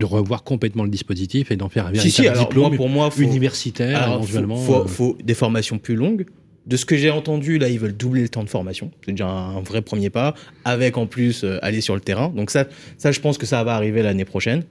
[0.00, 2.76] de revoir complètement le dispositif et d'en faire un Si, véritable si, alors diplôme moi,
[2.76, 6.24] pour moi, faut, universitaire alors, éventuellement faut, faut- euh, faut des formations plus longues.
[6.64, 8.90] De ce que j'ai entendu, là, ils veulent doubler le temps de formation.
[9.04, 10.34] C'est déjà un vrai premier pas,
[10.64, 12.30] avec en plus euh, aller sur le terrain.
[12.34, 12.64] Donc ça,
[12.96, 14.64] ça, je pense que ça va arriver l'année prochaine.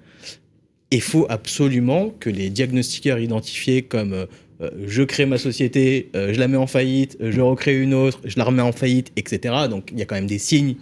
[0.89, 4.25] Il faut absolument que les diagnostiqueurs identifiés comme
[4.61, 7.93] euh, je crée ma société, euh, je la mets en faillite, euh, je recrée une
[7.93, 9.53] autre, je la remets en faillite, etc.
[9.69, 10.75] Donc il y a quand même des signes.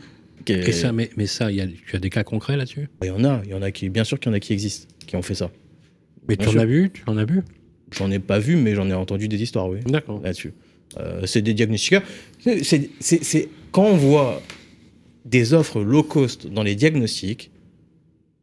[0.46, 2.90] que- Et ça, mais, mais ça, il y a, tu as des cas concrets là-dessus?
[3.02, 4.40] Il y en a, il y en a qui, bien sûr qu'il y en a
[4.40, 5.50] qui existent, qui ont fait ça.
[6.28, 6.90] Mais Bien tu en as vu?
[6.94, 7.42] Tu en as vu?
[7.92, 9.80] J'en ai pas vu, mais j'en ai entendu des histoires, oui.
[9.86, 10.20] D'accord.
[10.22, 10.54] là-dessus.
[11.00, 12.04] Euh, c'est des diagnostiqueurs.
[12.40, 14.42] C'est- c'est- c'est- c'est- quand on voit
[15.26, 17.50] des offres low cost dans les diagnostics,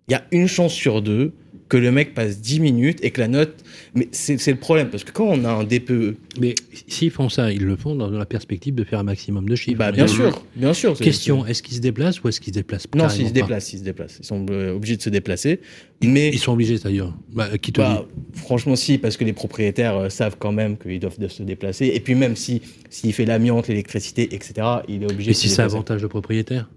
[0.09, 1.33] il y a une chance sur deux
[1.71, 3.55] que le mec passe 10 minutes et que la note.
[3.95, 6.55] Mais c'est le problème, parce que quand on a un DPE, Mais
[6.89, 9.79] s'ils font ça, ils le font dans la perspective de faire un maximum de chiffres.
[9.79, 10.97] bah, bien sûr, bien sûr.
[10.99, 13.79] Question est-ce qu'ils se déplacent ou est-ce qu'ils se déplacent Non, s'ils se déplacent, ils
[13.79, 14.18] se déplacent.
[14.21, 15.61] Ils sont euh, obligés de se déplacer.
[16.03, 18.05] Mais Ils sont obligés, c'est-à-dire bah, Qui te Bah,
[18.35, 21.87] franchement, si, parce que les propriétaires euh, savent quand même qu'ils doivent de- se déplacer.
[21.95, 24.55] Et puis même si s'il fait l'amiante, l'électricité, etc.,
[24.89, 25.75] il est dit obligé Et de se si c'est déplacer.
[25.77, 26.68] avantage de propriétaire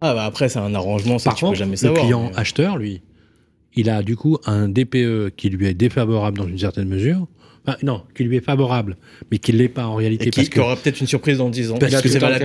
[0.00, 2.00] Ah bah après c'est un arrangement, ça Par tu peux contre, jamais le savoir.
[2.04, 3.02] client mais- acheteur, lui,
[3.76, 7.26] il a du coup un DPE qui lui est défavorable dans une certaine mesure.
[7.64, 8.96] Enfin, non, qui lui est favorable,
[9.30, 10.26] mais qui ne l'est pas en réalité.
[10.26, 11.78] Et qui, parce aura peut-être une surprise dans 10 ans.
[11.78, 12.38] Parce Parce que que c'est pas la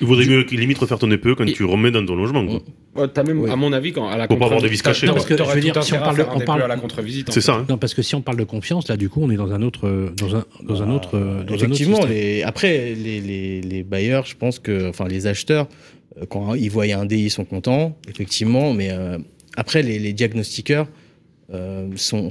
[0.00, 2.46] il vaudrait mieux limite refaire ton DPE quand tu remets dans ton logement.
[2.46, 2.60] quoi.
[2.96, 4.92] Ouais, t'as même, à mon avis, quand, à la pas avoir de vis quoi.
[4.92, 7.30] Parce que, je veux dire, tout si on parle de- on parle- à la contre-visite.
[7.32, 7.56] C'est ça.
[7.56, 7.66] hein.
[7.68, 9.60] non, parce que si on parle de confiance, là, du coup, on est dans un
[9.62, 13.60] autre, euh, dans un, dans un autre, euh, un autre Effectivement, les, après, les, les,
[13.60, 15.68] les bailleurs, je pense que, enfin, les acheteurs,
[16.20, 19.18] euh, quand ils voient un D, ils sont contents, effectivement, mais euh,
[19.58, 20.86] après, les, diagnostiqueurs
[21.52, 22.30] euh, sont,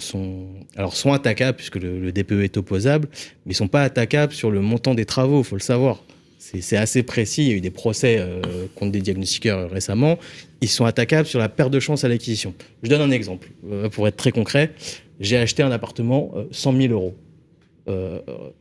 [0.78, 3.09] alors, sont attaquables, puisque le, DPE est opposable,
[3.45, 6.01] mais ils sont pas attaquables sur le montant des travaux, faut le savoir.
[6.39, 10.17] C'est assez précis, il y a eu des procès euh, contre des diagnostiqueurs euh, récemment.
[10.61, 12.53] Ils sont attaquables sur la perte de chance à l'acquisition.
[12.82, 13.49] Je donne un exemple,
[13.91, 14.71] pour être très concret.
[15.19, 17.15] J'ai acheté un appartement euh, 100 000 euros.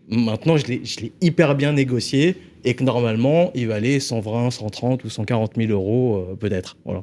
[0.09, 5.53] Maintenant, je l'ai hyper bien négocié et que normalement, il valait 120, 130 ou 140
[5.57, 6.77] 000 euros, peut-être.
[6.85, 7.03] Voilà.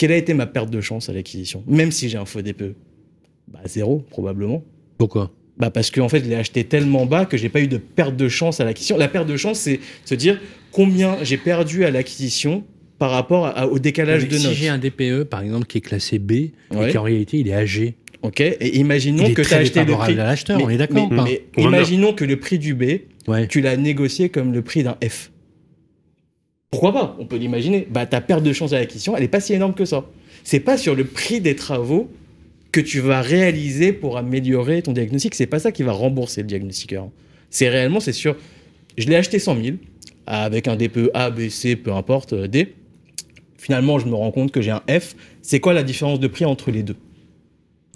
[0.00, 1.62] Quelle a été ma perte de chance à l'acquisition?
[1.66, 2.74] Même si j'ai un faux DPE
[3.52, 4.64] bah, Zéro, probablement.
[4.96, 5.30] Pourquoi?
[5.58, 8.16] Bah parce qu'en fait, je l'ai acheté tellement bas que j'ai pas eu de perte
[8.16, 8.96] de chance à l'acquisition.
[8.96, 10.40] La perte de chance, c'est se dire
[10.72, 12.64] combien j'ai perdu à l'acquisition
[12.98, 14.54] par rapport à- au décalage Mais de Si notes.
[14.54, 16.90] j'ai un DPE, par exemple, qui est classé B, et Ouais.
[16.94, 18.40] qu'en réalité, il est âgé, Ok.
[18.40, 20.12] Et imaginons que tu as acheté le prix.
[20.12, 23.46] à l'acheteur, on est d'accord mais- imaginons que le prix du B, Ouais.
[23.48, 25.30] tu l'as négocié comme le prix d'un F.
[26.70, 27.16] Pourquoi pas?
[27.18, 27.86] On peut l'imaginer.
[27.90, 30.04] Bah, ta perte de chance à l'acquisition, elle n'est pas si énorme que ça.
[30.44, 32.10] C'est pas sur le prix des travaux
[32.72, 35.34] que tu vas réaliser pour améliorer ton diagnostic.
[35.34, 37.08] C'est pas ça qui va rembourser le diagnostiqueur.
[37.50, 38.36] C'est réellement, c'est sur.
[38.96, 39.76] Je l'ai acheté 100 000
[40.26, 42.74] avec un DPE A, B, C, peu importe, euh, D.
[43.58, 45.16] Finalement, je me rends compte que j'ai un F.
[45.42, 46.96] C'est quoi la différence de prix entre les deux?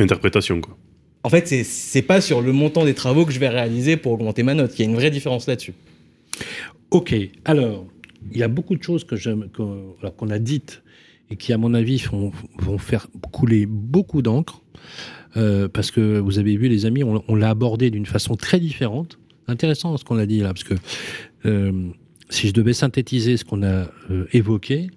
[0.00, 0.76] Interprétation, quoi.
[1.22, 4.12] En fait, c'est- c'est pas sur le montant des travaux que je vais réaliser pour
[4.12, 4.72] augmenter ma note.
[4.78, 5.72] Il y a une vraie différence là-dessus.
[6.90, 7.14] Ok,
[7.44, 7.86] alors,
[8.32, 9.16] il y a beaucoup de choses que
[10.08, 10.82] qu'on a dites
[11.30, 14.60] et qui, à mon avis, font- vont faire couler beaucoup d'encre.
[15.36, 18.60] euh, parce que vous avez vu, les amis, on, on l'a abordé d'une façon très
[18.60, 19.18] différente.
[19.48, 20.74] Intéressant ce qu'on a dit là, parce que
[21.46, 21.88] euh,
[22.30, 24.88] si je devais synthétiser ce qu'on a euh, évoqué,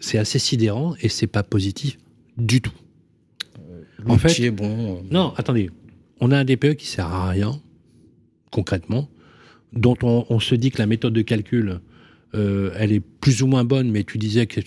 [0.00, 1.98] c'est assez sidérant et c'est pas positif
[2.38, 2.72] du tout.
[4.06, 5.02] En fait- est bon.
[5.10, 5.70] Non, attendez.
[6.20, 7.60] On a un DPE qui sert à rien,
[8.50, 9.08] concrètement,
[9.76, 11.80] dont on, se dit que la méthode de calcul,
[12.34, 14.60] euh, elle est plus ou moins bonne, mais tu disais que,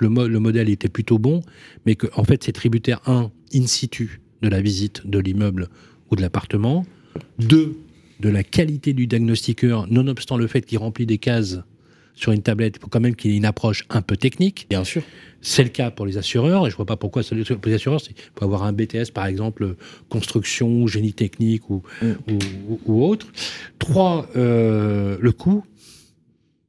[0.00, 1.42] le, modèle était plutôt bon,
[1.86, 5.68] mais que en fait c'est tributaire, un, in situ de la visite de l'immeuble
[6.10, 6.84] ou de l'appartement,
[7.38, 7.76] deux,
[8.20, 11.60] de la qualité du diagnostiqueur, nonobstant le fait qu'il remplit des cases
[12.14, 14.66] sur une tablette, il faut quand même qu'il ait une approche un peu technique.
[14.68, 15.02] Bien sûr.
[15.40, 17.68] C'est le cas pour les assureurs, et je vois pas pourquoi c'est le cas pour
[17.70, 18.00] les assureurs.
[18.08, 19.74] Il faut avoir un BTS, par exemple,
[20.10, 22.06] construction, génie technique ou, Mm.
[22.28, 22.38] ou,
[22.68, 23.26] ou- ou autre.
[23.78, 25.64] Trois, euh, le coût.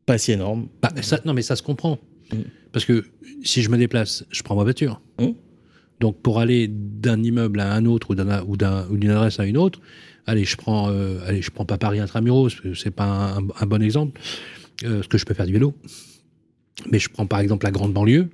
[0.06, 0.68] Pas si énorme.
[0.82, 2.00] Bah, ça, non, mais ça se comprend.
[2.34, 2.38] Mm.
[2.72, 3.04] Parce que
[3.44, 5.02] si je me déplace, je prends ma voiture.
[5.20, 5.28] Mm.
[6.00, 9.40] Donc, pour aller d'un immeuble à un autre ou d'un- ou d'un- ou d'une adresse
[9.40, 9.80] à une autre,
[10.26, 13.82] allez, je prends, euh, allez, je prends pas Paris intramuros, c'est pas un, un bon
[13.84, 14.20] exemple,
[14.84, 15.74] euh, parce que je peux faire du vélo.
[16.90, 18.30] Mais je prends par exemple la grande banlieue,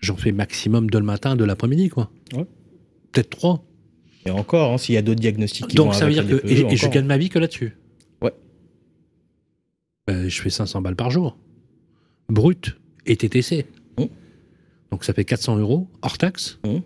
[0.00, 2.10] j'en fais maximum deux le matin, deux l'après-midi, quoi.
[2.34, 2.46] Ouais.
[3.12, 3.64] Peut-être trois.
[4.26, 6.46] Et encore, hein, s'il y a d'autres diagnostics qui Donc vont ça veut dire que.
[6.46, 7.76] Et, et je gagne ma vie que là-dessus.
[8.22, 8.32] Ouais.
[10.10, 11.36] Euh, je fais 500 balles par jour.
[12.28, 13.66] Brut et TTC.
[13.98, 14.04] Mmh.
[14.92, 16.58] Donc ça fait 400 euros hors taxe.
[16.64, 16.78] Mmh.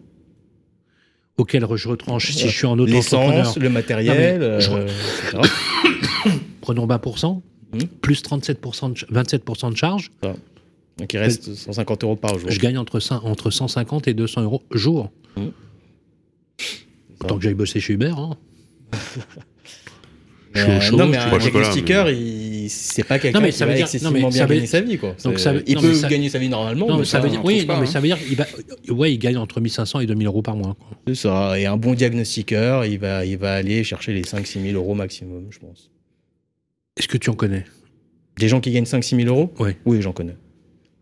[1.39, 3.39] Auquel je retranche si je suis en auto-entrepreneur.
[3.39, 5.43] L'essence, le matériel, Non, je- euh.
[6.61, 7.41] Prenons 20%,
[7.73, 7.79] Mmh.
[8.03, 10.11] plus 37% de, ch- 27% de charge.
[10.99, 12.51] Donc il reste 150 euros par jour.
[12.51, 15.11] Je gagne entre, cin- entre 150 et 200 euros jour.
[15.37, 15.43] Mmh.
[17.21, 18.13] Autant que j'aille bosser chez Uber.
[18.17, 18.37] hein.
[20.55, 22.69] Mais, Je suis au euh, chaud, non, mais un pas diagnostiqueur, il...
[22.69, 24.67] c'est pas quelqu'un mais qui ça va dire- excessivement non, mais bien ça veut gagner
[24.67, 24.99] sa vie.
[24.99, 25.17] Quoi.
[25.25, 26.87] donc ça veut- il non, peut mais ça- gagner sa vie normalement.
[26.89, 27.91] Non, mais mais ça veut dire, oui, trouve non, pas, mais hein.
[27.91, 28.45] ça veut dire il va,
[28.91, 30.77] ouais, il gagne entre 1500 et 2000 euros par mois.
[31.07, 31.59] C'est ça.
[31.59, 35.47] Et un bon diagnostiqueur, il va, il va aller chercher les 5-6 000 euros maximum,
[35.49, 35.89] je pense.
[36.99, 37.65] Est-ce que tu en connais?
[38.39, 39.53] Des gens qui gagnent 5-6 000 euros?
[39.59, 39.77] Ouais.
[39.85, 40.37] Oui, j'en connais.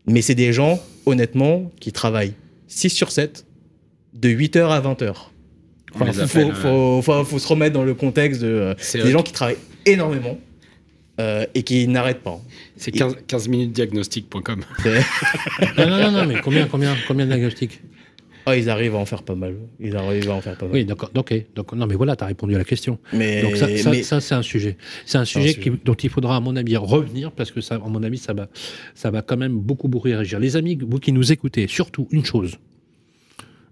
[0.07, 2.33] Mais c'est des gens, honnêtement, qui travaillent
[2.67, 3.45] 6 sur 7,
[4.13, 5.13] de 8h à 20h.
[5.99, 8.47] On les faut, appelle, faut, euh, faut- faut- faut se remettre dans le contexte de
[8.47, 10.39] euh, C'est des gens qui travaillent énormément
[11.19, 12.39] euh, et qui n'arrêtent pas.
[12.77, 14.61] c'est 15, 15 minutes diagnostic.com.
[15.77, 17.81] non, non, non, non, mais combien, combien, combien de diagnostics?
[18.45, 19.55] Ah, ils arrivent à en faire pas mal.
[19.79, 20.73] Ils arrivent à en faire pas mal.
[20.75, 21.11] Oui, d'accord.
[21.15, 21.33] Ok.
[21.55, 22.97] Donc, non, mais voilà, tu as répondu à la question.
[23.13, 24.77] Mais, Donc, ça, ça, mais- ça, c'est un sujet.
[25.05, 27.75] C'est un un sujet, qui- dont il faudra, à mon avis, revenir parce que, ça,
[27.75, 28.47] à mon avis, ça va,
[28.95, 30.39] ça va quand même beaucoup, beaucoup réagir.
[30.39, 32.57] Les amis, vous qui nous écoutez, surtout une chose.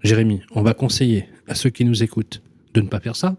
[0.03, 2.41] Jérémy, on va conseiller à ceux qui nous écoutent
[2.73, 3.35] de ne pas faire ça.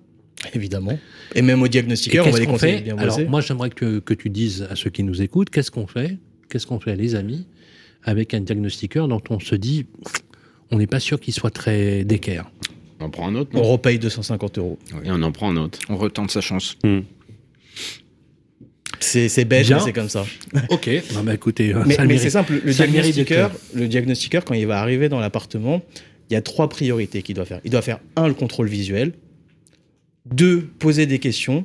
[0.54, 0.98] évidemment.
[1.34, 3.40] Et même aux diagnostiqueurs, on va qu'est-ce les qu'on conseiller de fait bien Alors, moi,
[3.42, 6.16] j'aimerais que, que tu dises à ceux qui nous écoutent, qu'est-ce qu'on fait?
[6.48, 7.46] Qu'est-ce qu'on fait, les amis
[8.04, 9.84] avec un diagnostiqueur dont on se dit,
[10.70, 12.50] on n'est pas sûr qu'il soit très d'équerre.
[13.00, 14.78] On en prend un autre, On repaye 250 euros.
[15.04, 15.78] Et on en prend un autre.
[15.88, 16.76] On retente sa chance.
[19.00, 20.26] C'est c'est bête, mais c'est comme ça.
[20.68, 20.90] Ok.
[21.14, 24.66] Non, bah écoutez, Mais, ça le mais c'est simple, le diagnostiqueur, le diagnostiqueur, quand il
[24.66, 25.82] va arriver dans l'appartement,
[26.28, 27.60] il y a trois priorités qu'il doit faire.
[27.64, 29.14] Il doit faire un, le contrôle visuel,
[30.26, 31.64] deux, poser des questions,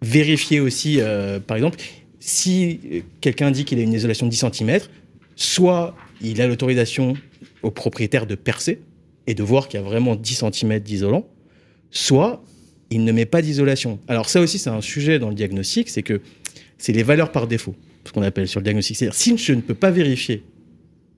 [0.00, 1.78] vérifier aussi, euh, par exemple,
[2.20, 4.80] si euh, quelqu'un dit qu'il a une isolation de 10 cm,
[5.36, 7.14] soit il a l'autorisation
[7.64, 8.80] au propriétaire de percer
[9.26, 11.26] et de voir qu'il y a vraiment 10 cm d'isolant,
[11.90, 12.44] soit
[12.90, 13.98] il ne met pas d'isolation.
[14.08, 16.20] Alors ça aussi, c'est un sujet dans le diagnostic, c'est que
[16.78, 18.96] c'est les valeurs par défaut, ce qu'on appelle sur le diagnostic.
[18.96, 20.42] C'est-à-dire, si je ne peux pas vérifier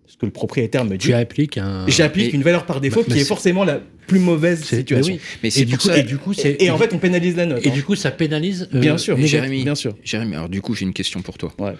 [0.07, 1.85] ce que le propriétaire me dit, Tu appliques un.
[1.89, 5.15] j'applique Et- une valeur par défaut Bah, qui est forcément la plus mauvaise situation.
[5.15, 5.21] mais oui.
[5.43, 5.99] Mais Et c'est du coup, ça.
[5.99, 6.51] et du coup, c'est.
[6.53, 7.67] Et, et en fait, on pénalise la note.
[7.67, 7.75] et hein.
[7.75, 8.69] du coup, ça pénalise.
[8.73, 9.19] euh, bien sûr.
[9.19, 9.97] Jérémy, bien sûr.
[10.05, 11.53] Jérémy, alors du coup, j'ai une question pour toi.
[11.59, 11.73] Ouais.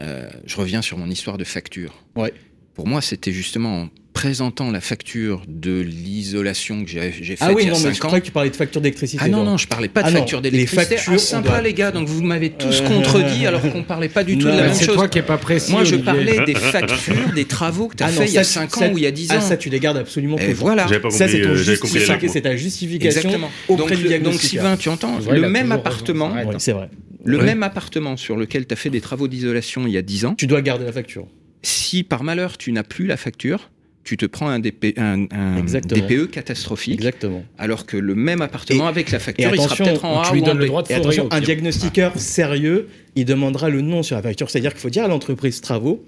[0.00, 2.02] Euh, je reviens sur mon histoire de facture.
[2.16, 2.32] Ouais.
[2.74, 7.64] Pour moi, c'était justement en présentant la facture de l'isolation que j'ai faite Ah oui,
[7.64, 8.06] il y a non, mais 5 je ans.
[8.06, 9.22] croyais que tu parlais de facture d'électricité.
[9.22, 10.96] Ah non, non, je parlais pas de Ah facture les d'électricité.
[10.96, 14.08] factures, Ah, sympa doit- les gars, donc vous m'avez tous Euh, contredit alors qu'on parlait
[14.08, 14.94] pas du tout Non, de la mais même C'est chose.
[14.94, 15.70] toi qui est pas précis.
[15.70, 18.38] Moi, je parlais des factures, des travaux que tu as Ah non, fait il y
[18.38, 19.34] a ça, 5 ça- ans ou il y a 10 ans.
[19.36, 20.86] Ah, ça, tu les gardes absolument Et voilà.
[20.88, 23.50] J'avais pas Ça, c'est euh, compris lettre, c'est ta justification Exactement.
[23.68, 24.34] auprès Donc, du le- donc.
[24.40, 26.88] Sylvain, tu entends, le même appartement, c'est vrai.
[26.90, 27.44] C'est le Ouais.
[27.44, 30.34] même appartement sur lequel tu as fait des travaux d'isolation il y a 10 ans,
[30.38, 31.26] Tu dois garder la facture.
[31.62, 33.68] si par malheur tu n'as plus la facture,
[34.06, 36.06] tu te prends un, DP un, un Exactement.
[36.06, 37.44] DPE catastrophique, Exactement.
[37.58, 40.26] alors que le même appartement Et- avec la facture, il sera attention, peut-être en A
[40.28, 42.86] tu lui ou en donnes le droit de Et attention, un diagnostiqueur sérieux,
[43.16, 44.48] il demandera le nom sur la facture.
[44.48, 46.04] C'est-à-dire qu'il faut dire à l'entreprise travaux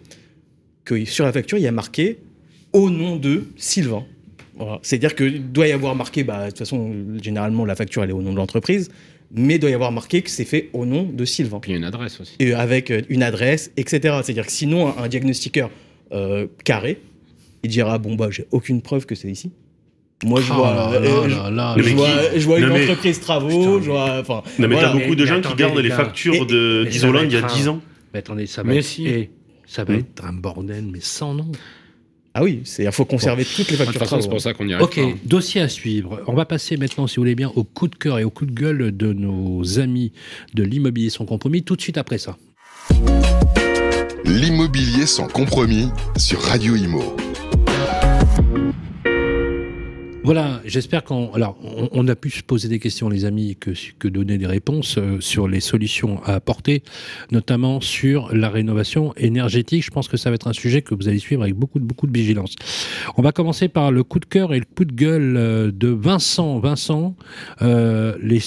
[0.85, 2.19] que sur la facture, il y a marqué
[2.73, 4.05] au nom de Sylvain.
[4.57, 4.79] Voilà.
[4.83, 8.15] C'est-à-dire qu'il doit y avoir marqué, bah, de toute façon, généralement, la facture, elle est
[8.15, 8.91] au nom de l'entreprise,
[9.33, 11.59] mais il doit y avoir marqué que c'est fait au nom de Sylvain.
[11.61, 12.35] Puis il y a une adresse aussi.
[12.39, 14.21] Et avec euh, une adresse, etc.
[14.23, 15.71] C'est-à-dire que sinon, un, un diagnostiqueur
[16.13, 17.01] euh, carré,
[17.63, 19.53] il dira Bon, bah, j'ai aucune preuve que c'est ici.
[20.25, 24.19] Moi, je Oh vois, là là je- vois, une entreprise travaux, Putain, je vois.
[24.21, 24.89] Enfin, Non, mais voilà.
[24.89, 27.69] t'as beaucoup de gens qui gardent les factures de- d'isolant il y a être 10
[27.69, 27.81] un- ans.
[28.13, 28.85] Mais attendez, ça va Mais être.
[28.85, 29.29] si.
[29.67, 29.99] ça va Hmm.
[30.01, 31.47] être un bordel, mais sans nom.
[32.35, 34.55] Ah oui, c'est il faut conserver toutes les De toute factures façon, c'est pour ça
[34.55, 34.85] qu'on y arrive.
[34.85, 35.15] Ok, pas, hein.
[35.25, 36.21] dossier à suivre.
[36.27, 38.47] On va passer maintenant, si vous voulez bien, au coup de cœur et au coup
[38.47, 40.13] de gueule de nos amis
[40.55, 42.37] de l'immobilier sans compromis, tout de suite après ça.
[44.25, 47.17] L'immobilier sans compromis sur Radio Imo.
[50.29, 51.33] Voilà, j'espère qu'on.
[51.33, 55.61] A pu se poser des questions, les amis, que, donner des réponses euh, sur les
[55.61, 56.83] solutions à apporter,
[57.31, 59.83] notamment sur la rénovation énergétique.
[59.83, 62.13] Je pense que ça va être un sujet que vous allez suivre avec beaucoup, de-
[62.13, 62.57] vigilance.
[63.17, 65.89] On va commencer par le coup de cœur et le coup de gueule euh, de
[65.89, 66.59] Vincent.
[66.59, 67.17] Vincent,
[67.63, 68.41] euh, les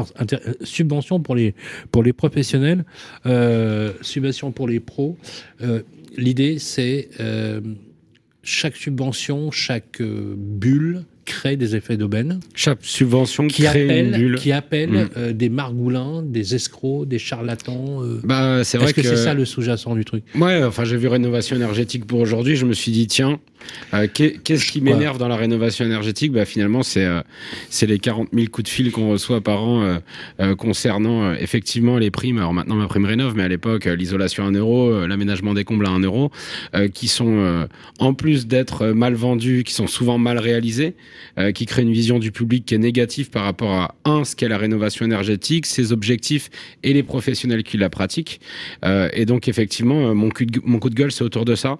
[0.62, 1.54] subventions pour les,
[1.90, 2.84] pour les professionnels,
[4.02, 5.16] subventions pour les pros.
[6.18, 7.08] L'idée, c'est
[8.44, 14.12] chaque subvention, chaque euh, bulle crée des effets d'aubaine Chaque subvention qui crée une appelle,
[14.20, 14.34] bulle.
[14.36, 15.08] qui appelle Mm.
[15.16, 18.02] euh, des margoulins, des escrocs, des charlatans.
[18.02, 18.20] euh.
[18.22, 20.22] Bah, c'est vrai Est-ce que, que, c'est ça le sous-jacent du truc?
[20.34, 22.56] Ouais, enfin, j'ai vu rénovation énergétique pour aujourd'hui.
[22.56, 23.40] Je me suis dit, tiens,
[23.94, 26.32] euh, qu'est- qu'est-ce qui m'énerve dans la rénovation énergétique?
[26.32, 27.20] Bah, finalement, c'est euh,
[27.86, 29.98] les 40 000 coups de fil qu'on reçoit par an euh,
[30.40, 32.38] euh, concernant effectivement les primes.
[32.38, 35.86] Alors maintenant, ma prime rénov, mais à l'époque, l'isolation à 1 euro, l'aménagement des combles
[35.86, 36.30] à 1 euro,
[36.92, 37.66] qui sont,
[37.98, 40.94] en plus d'être mal vendus, qui sont souvent mal réalisés,
[41.54, 44.48] qui créent une vision du public qui est négative par rapport à, un, ce qu'est
[44.48, 46.50] la rénovation énergétique, ses objectifs
[46.82, 48.40] et les professionnels qui la pratiquent.
[49.12, 51.78] Et donc, effectivement, mon coup de, mon coup de gueule, c'est autour de ça.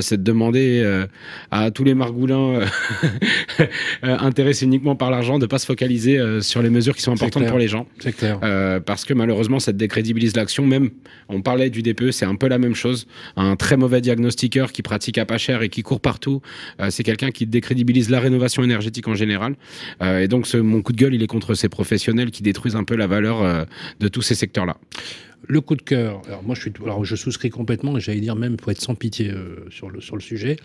[0.00, 1.04] C'est de demander
[1.50, 2.66] à tous les margoulins euh,
[4.04, 7.12] euh, intéressés uniquement par l'argent de pas se focaliser euh, sur les mesures qui sont
[7.12, 7.86] importantes pour les gens.
[7.98, 8.40] C'est clair.
[8.84, 10.66] Parce que malheureusement, ça décrédibilise l'action.
[10.66, 10.90] Même,
[11.28, 13.06] on parlait du DPE, c'est un peu la même chose.
[13.36, 16.40] Un très mauvais diagnostiqueur qui pratique à pas cher et qui court partout,
[16.90, 19.54] c'est quelqu'un qui décrédibilise la rénovation énergétique en général.
[20.02, 22.84] Et donc, ce- mon coup de gueule, il est contre ces professionnels qui détruisent un
[22.84, 23.66] peu la valeur
[24.00, 24.76] de tous ces secteurs-là.
[25.48, 26.22] Le coup de cœur.
[26.26, 27.96] Alors moi, je suis, alors je souscris complètement.
[27.96, 30.56] et J'allais dire même, faut être sans pitié euh, sur le sur le sujet.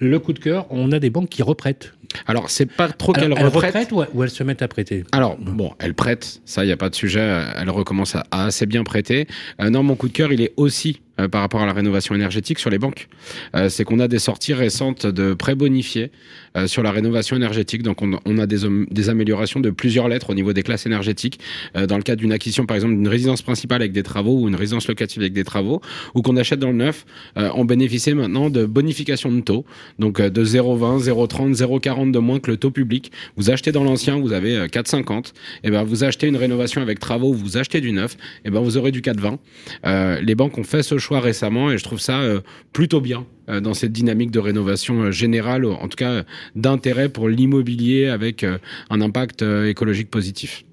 [0.00, 0.66] Le coup de cœur.
[0.70, 1.94] On a des banques qui reprêtent.
[2.26, 3.92] Alors, c'est pas trop qu'elles elles reprêtent.
[3.92, 5.04] ou, ou elles se mettent à prêter?
[5.12, 8.24] Alors, bon, elle prête, ça, il n'y a pas de sujet, euh, elle recommence à,
[8.30, 9.26] à assez bien prêter.
[9.60, 12.14] Euh, non, mon coup de cœur, il est aussi euh, par rapport à la rénovation
[12.14, 13.08] énergétique sur les banques.
[13.54, 16.10] Euh, c'est qu'on a des sorties récentes de prêts bonifiés
[16.56, 17.82] euh, sur la rénovation énergétique.
[17.82, 21.38] Donc, on, a des, améliorations de plusieurs lettres au niveau des classes énergétiques.
[21.74, 24.54] Dans le cadre d'une acquisition, par exemple, d'une résidence principale avec des travaux ou une
[24.54, 25.80] résidence locative avec des travaux,
[26.14, 27.04] ou qu'on achète dans le neuf,
[27.36, 29.64] on bénéficie maintenant de bonification de taux.
[29.98, 33.12] Donc, de 0,20, 0,30, 0,40 40 de moins que le taux public.
[33.36, 35.32] Vous achetez dans l'ancien, vous avez euh, 4,50.
[35.62, 38.76] Et ben vous achetez une rénovation avec travaux, vous achetez du neuf, et ben vous
[38.78, 39.36] aurez du 4,20.
[39.84, 42.40] Euh, les banques ont fait ce choix récemment et je trouve ça euh,
[42.72, 46.22] plutôt bien euh, dans cette dynamique de rénovation euh, générale, en tout cas euh,
[46.56, 48.58] d'intérêt pour l'immobilier avec euh,
[48.90, 50.64] un impact euh, écologique positif.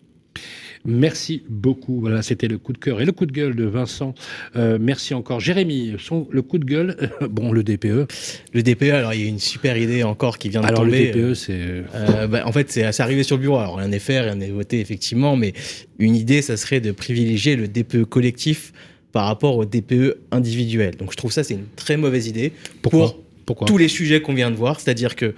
[0.83, 1.99] Merci beaucoup.
[1.99, 4.15] Voilà, c'était le coup de cœur et le coup de gueule de Vincent.
[4.55, 5.39] Euh, merci encore.
[5.39, 6.97] Jérémy, son, le coup de gueule,
[7.29, 8.07] bon, le DPE.
[8.53, 11.11] Le DPE, alors il y a une super idée encore qui vient de Alors, tomber.
[11.11, 11.59] le DPE, c'est.
[11.93, 13.57] Euh, bah, en fait, c'est c'est arrivé sur le bureau.
[13.57, 15.53] Alors, rien n'est fait, rien n'est voté, effectivement, mais
[15.99, 18.73] une idée, ça serait de privilégier le DPE collectif
[19.11, 20.95] par rapport au DPE individuel.
[20.97, 22.51] Donc, je trouve ça, c'est une très mauvaise idée
[22.81, 24.79] Pourquoi pour Pourquoi tous les sujets qu'on vient de voir.
[24.79, 25.33] C'est-à-dire que,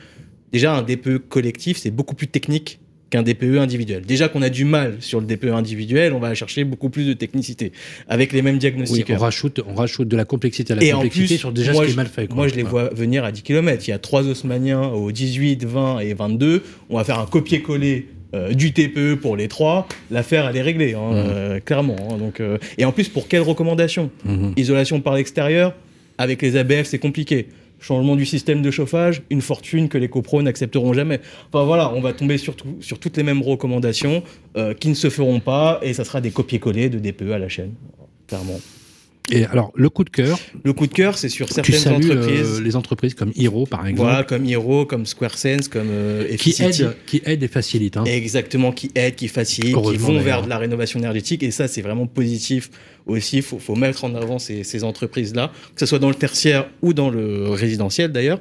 [0.51, 4.03] déjà, un DPE collectif, c'est beaucoup plus technique qu'un DPE individuel.
[4.05, 7.13] Déjà qu'on a du mal sur le DPE individuel, on va chercher beaucoup plus de
[7.13, 7.71] technicité
[8.07, 9.17] avec les mêmes Oui, diagnostiqueurs.
[9.19, 11.73] on rajoute, on rajoute de la complexité à la Et en complexité plus, sur déjà
[11.73, 12.25] moi, ce qui est je- mal fait.
[12.27, 12.35] quoi.
[12.35, 12.89] Moi, je les Voilà.
[12.89, 13.87] vois venir à 10 km.
[13.87, 16.63] Il y a trois haussmanniens au 18, 20 et 22.
[16.89, 19.87] On va faire un copier-coller euh, du TPE pour les trois.
[20.11, 21.95] L'affaire, elle est réglée, hein, euh, clairement.
[22.11, 22.17] hein.
[22.17, 24.53] donc, euh, et en plus, pour quelles recommandations Mhm.
[24.57, 25.73] Isolation par l'extérieur,
[26.17, 27.47] avec les ABF, c'est compliqué.
[27.79, 31.19] Changement du système de chauffage, une fortune que les copros n'accepteront jamais.
[31.51, 34.23] Enfin voilà, on va tomber sur, tout- sur toutes les mêmes recommandations
[34.55, 37.49] euh, qui ne se feront pas et ça sera des copier-coller de DPE à la
[37.49, 37.73] chaîne,
[38.27, 38.57] clairement.
[39.31, 41.95] Et alors, le coup de cœur, Le coup de cœur, c'est sur tu certaines euh,
[42.17, 42.61] entreprises.
[42.61, 46.95] les entreprises comme Hero, par exemple, Voilà, comme Hero, comme SquareSense, comme euh, qui aident,
[47.05, 47.97] qui aident et facilitent.
[47.97, 48.03] hein.
[48.05, 51.41] Exactement, qui aident, qui facilitent, qui vont vers de la rénovation énergétique.
[51.43, 52.69] Et ça, c'est vraiment positif
[53.05, 53.37] aussi.
[53.37, 57.09] Il faut, mettre en avant ces, entreprises-là, que ce soit dans le tertiaire ou dans
[57.09, 58.39] le résidentiel d'ailleurs,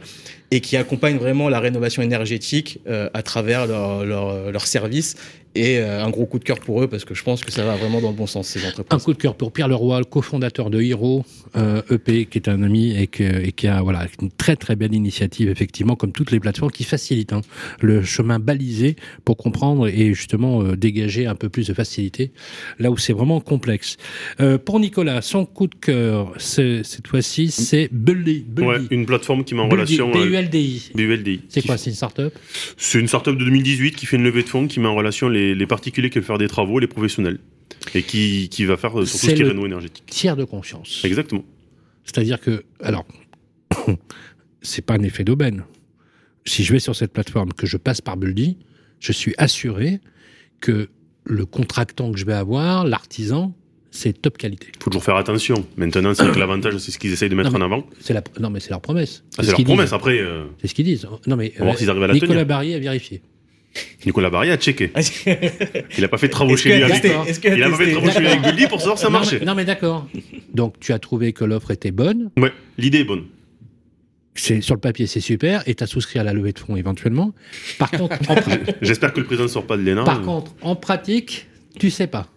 [0.51, 5.17] et qui accompagnent vraiment la rénovation énergétique euh, à travers leurs leur, leur services.
[5.55, 7.65] Et euh, un gros coup de cœur pour eux, parce que je pense que ça
[7.65, 9.03] va vraiment dans le bon sens, ces Un entreprises.
[9.03, 11.25] coup de cœur pour Pierre Leroy, le cofondateur de Hero
[11.57, 15.51] euh, EP, qui est un ami et, qui a voilà une très très belle initiative
[15.51, 17.43] effectivement, comme toutes les plateformes qui facilitent hein,
[17.81, 18.97] le chemin balisé
[19.27, 22.33] pour comprendre et justement euh, dégager un peu plus de facilité
[22.79, 23.97] là où c'est vraiment complexe.
[24.59, 28.45] Pour Nicolas, son coup de cœur cette fois-ci, c'est Bully.
[28.49, 28.67] Bully.
[28.67, 30.11] Ouais, une plateforme qui met en Bully, relation.
[30.11, 30.93] euh, B-U-L-D-I.
[30.95, 31.41] BULDI.
[31.49, 32.35] C'est quoi C'est une start-up?
[32.77, 35.29] C'est une startup de 2018 qui fait une levée de fonds qui met en relation
[35.29, 37.39] les, les particuliers qui veulent faire des travaux, les professionnels.
[37.95, 40.05] Et qui, qui va faire euh, surtout ce qui est réno énergétique.
[40.07, 41.03] Tiers de confiance.
[41.05, 41.45] Exactement.
[42.05, 43.05] C'est-à-dire que, alors,
[44.63, 45.65] c'est pas un effet d'aubaine.
[46.45, 48.57] Si je vais sur cette plateforme, que je passe par Buldy,
[49.01, 50.01] je suis assuré
[50.61, 50.89] que
[51.25, 53.55] le contractant que je vais avoir, l'artisan,
[53.93, 54.67] c'est top qualité.
[54.75, 55.65] Il faut toujours faire attention.
[55.77, 57.87] Maintenant, c'est que l'avantage, c'est ce qu'ils essayent de mettre Non, en avant.
[58.01, 59.23] C'est la, non, mais c'est leur promesse.
[59.25, 59.85] Ah, ce c'est leur qu'ils promesse.
[59.87, 59.93] disent.
[59.95, 61.07] Après, euh, C'est ce qu'ils disent.
[61.29, 62.47] Non, mais On va voir s'ils arrivent à la Nicolas tenir.
[62.47, 63.23] Barry a vérifié.
[64.05, 64.91] Nicolas Barry a checké.
[65.97, 67.05] Il n'a pas fait de travaux chez lui avec.
[67.05, 69.41] Il a pas fait de travaux chez lui avec Bully pour savoir si ça marchait.
[69.45, 70.07] non, mais d'accord.
[70.53, 72.31] Donc, tu as trouvé que l'offre était bonne.
[72.37, 73.25] Ouais, l'idée est bonne.
[74.35, 76.75] C'est sur le papier, c'est super, et tu as souscrit à la levée de fonds
[76.77, 77.35] éventuellement.
[77.79, 78.35] Par contre, en,
[78.83, 80.05] J'espère que le président ne sort pas de l'ENA.
[80.05, 82.29] par Euh, contre, en pratique, tu sais pas.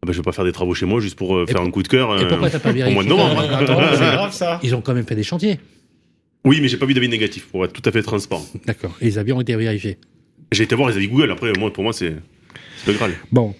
[0.00, 1.70] Ah bah, je vais pas faire des travaux chez moi juste pour euh, faire un
[1.70, 3.40] coup de cœur Et euh, pourquoi t'as pas au vérifié mois de novembre.
[3.40, 4.60] Attends, c'est grave ça.
[4.62, 5.58] Ils ont quand même fait des chantiers.
[6.44, 8.44] Oui, mais j'ai pas vu d'avis négatif pour être tout à fait transparent.
[8.66, 8.94] D'accord.
[9.00, 9.98] Et les avions ont été vérifiés.
[10.52, 11.30] J'ai été voir les avis Google.
[11.32, 12.14] Après, moi, pour moi, c'est
[12.86, 13.12] le Graal.
[13.32, 13.54] Bon.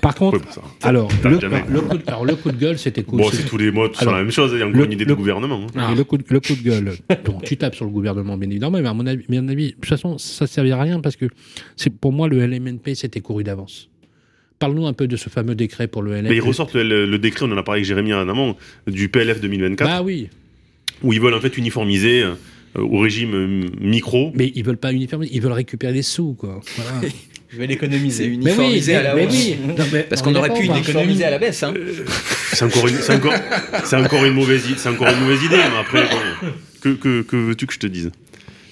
[0.00, 0.50] Par contre, Ouais, bah,
[0.80, 0.88] ça.
[0.88, 3.18] alors le, coup de, alors, le coup de gueule, c'était cool.
[3.20, 4.50] Bon, C'est- tous les mois, tout Alors, la même chose.
[4.54, 5.66] Il y a encore une idée le- de gouvernement.
[5.76, 5.92] hein.
[5.92, 6.92] Et le, coup de, le coup de gueule.
[7.24, 9.48] Bon, tu tapes sur le gouvernement, bien évidemment, mais à mon avis, mais à mon
[9.48, 11.26] avis de toute façon, ça ne servira à rien parce que
[11.76, 13.90] c'est pour moi, le LMNP, c'était couru d'avance.
[14.62, 16.28] Parle-nous un peu de ce fameux décret pour le LMNP.
[16.30, 18.56] Mais ils ressortent le, le- le décret, on en a parlé avec Jérémy en amont,
[18.86, 20.28] du PLF 2024, Bah oui,
[21.02, 22.34] où ils veulent en fait uniformiser euh,
[22.80, 24.32] au régime euh, micro.
[24.34, 26.60] mais ils veulent pas uniformiser, ils veulent récupérer des sous, quoi.
[26.76, 27.08] Voilà.
[27.50, 28.28] Je vais l'économiser.
[28.42, 29.34] mais oui, à la mais hausse.
[29.34, 29.56] oui.
[29.76, 31.62] Non, mais Parce on qu'on aurait pu uniformiser à la baisse.
[31.62, 31.74] Hein.
[32.54, 33.34] C'est encore, une- c'est encore,
[33.84, 35.56] c'est encore une mauvaise, i- c'est encore une mauvaise idée.
[35.56, 36.48] Mais après, bon,
[36.80, 38.10] que, que, que veux-tu que je te dise?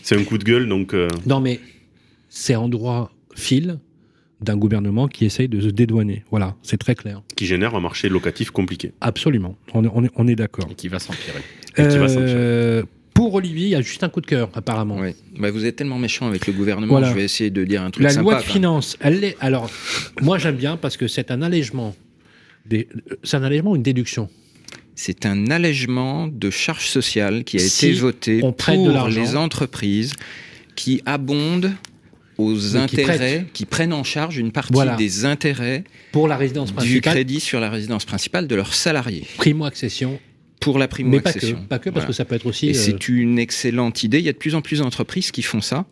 [0.02, 1.60] C'est un coup de gueule, donc euh, Non, mais
[2.30, 3.78] c'est en droit fil
[4.42, 6.24] d'un gouvernement qui essaye de se dédouaner.
[6.30, 7.22] Voilà, c'est très clair.
[7.36, 8.92] qui génère un marché locatif compliqué.
[9.00, 10.66] Absolument, on est, on est, on est d'accord.
[10.70, 11.40] Et qui va s'empirer.
[11.78, 12.82] Euh,
[13.14, 14.96] pour Olivier, il y a juste un coup de cœur, apparemment.
[14.98, 15.14] Ouais.
[15.38, 17.10] Bah, vous êtes tellement méchant avec le gouvernement, Voilà.
[17.10, 18.22] je vais essayer de dire un truc La sympa.
[18.22, 18.52] loi de quoi.
[18.52, 19.36] finances, elle est.
[19.40, 19.70] Alors,
[20.22, 21.94] moi j'aime bien parce que c'est un allègement.
[22.66, 22.88] Des...
[23.22, 24.28] C'est un allègement ou une déduction?
[24.94, 29.08] C'est un allègement de charges sociales qui a Si été voté on prête de pour
[29.08, 30.12] les entreprises
[30.76, 31.72] qui abondent
[32.40, 34.96] aux qui intérêts, qui, prennent en charge une partie Voilà.
[34.96, 40.18] des intérêts pour la résidence du crédit sur la résidence principale de leurs salariés primo-accession,
[40.60, 42.06] pour la mais pas que, pas que parce Voilà.
[42.08, 42.66] que ça peut être aussi.
[42.68, 44.18] Et euh, c'est une excellente idée.
[44.18, 45.86] Il y a de plus en plus d'entreprises qui font ça.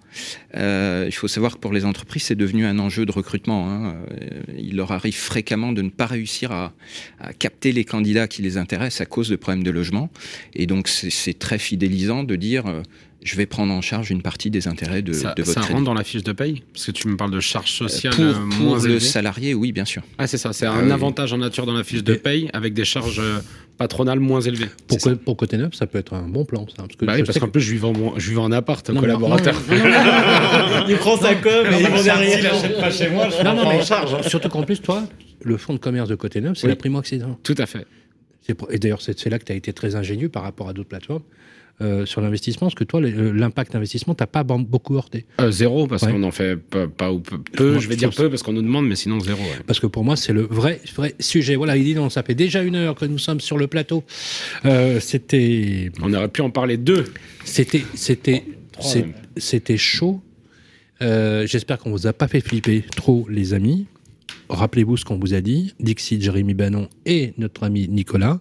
[0.57, 3.71] Euh, il faut savoir que pour les entreprises, c'est devenu un enjeu de recrutement.
[3.71, 3.95] hein.
[4.21, 6.75] Euh, Il leur arrive fréquemment de ne pas réussir à,
[7.19, 10.11] à capter les candidats qui les intéressent à cause de problèmes de logement.
[10.55, 12.83] Et donc, c'est c'est très fidélisant de dire, euh,
[13.23, 15.73] je vais prendre en charge une partie des intérêts de, ça, de votre ça crédit.
[15.75, 18.25] rentre dans la fiche de paye Parce que tu me parles de charges sociales pour,
[18.25, 19.01] euh, pour moins le élevées.
[19.01, 20.03] salarié, oui, bien sûr.
[20.19, 20.93] Ah, c'est ça, c'est un oui.
[20.93, 23.39] avantage en nature dans la fiche de paye avec des charges euh,
[23.77, 24.69] patronales moins élevées.
[24.87, 26.67] Pour, co- pour côté neuf, ça peut être un bon plan.
[26.69, 28.53] Ça, parce que Bah oui, parce qu'en que- plus, je vivais en, je vivais en
[28.53, 29.55] appart, Non, collaborateur.
[29.69, 32.79] non, non, Il prend sa com et il vont derrière.
[32.79, 35.03] pas chez moi, je non, non, mais surtout qu'en plus, toi,
[35.43, 36.71] le fonds de commerce de côté neuf, c'est Oui.
[36.73, 37.39] la primo-accédant.
[37.43, 37.85] Tout à fait.
[38.71, 41.23] Et d'ailleurs, c'est là que tu as été très ingénieux par rapport à d'autres plateformes
[41.81, 45.27] euh, sur l'investissement, parce que toi, euh, l'impact investissement, t'as pas beaucoup heurté.
[45.41, 46.13] Euh, zéro, parce Ouais.
[46.13, 47.39] qu'on en fait pas, pas ou peu.
[47.39, 49.41] peu, Moi, je vais dire peu parce qu'on nous demande, mais sinon zéro.
[49.41, 49.63] ouais.
[49.67, 51.55] Parce que pour moi, c'est le vrai, vrai sujet.
[51.57, 54.03] Voilà, il dit non, ça fait déjà une heure que nous sommes sur le plateau.
[54.65, 57.05] Euh, c'était, On aurait pu en parler deux.
[57.45, 58.45] c'était, c'était,
[59.37, 60.21] c'était chaud.
[61.01, 63.87] J'espère qu'on vous a pas fait flipper trop, les amis.
[64.49, 68.41] Rappelez-vous ce qu'on vous a dit, Dixit, Jérémy Banon et notre ami Nicolas.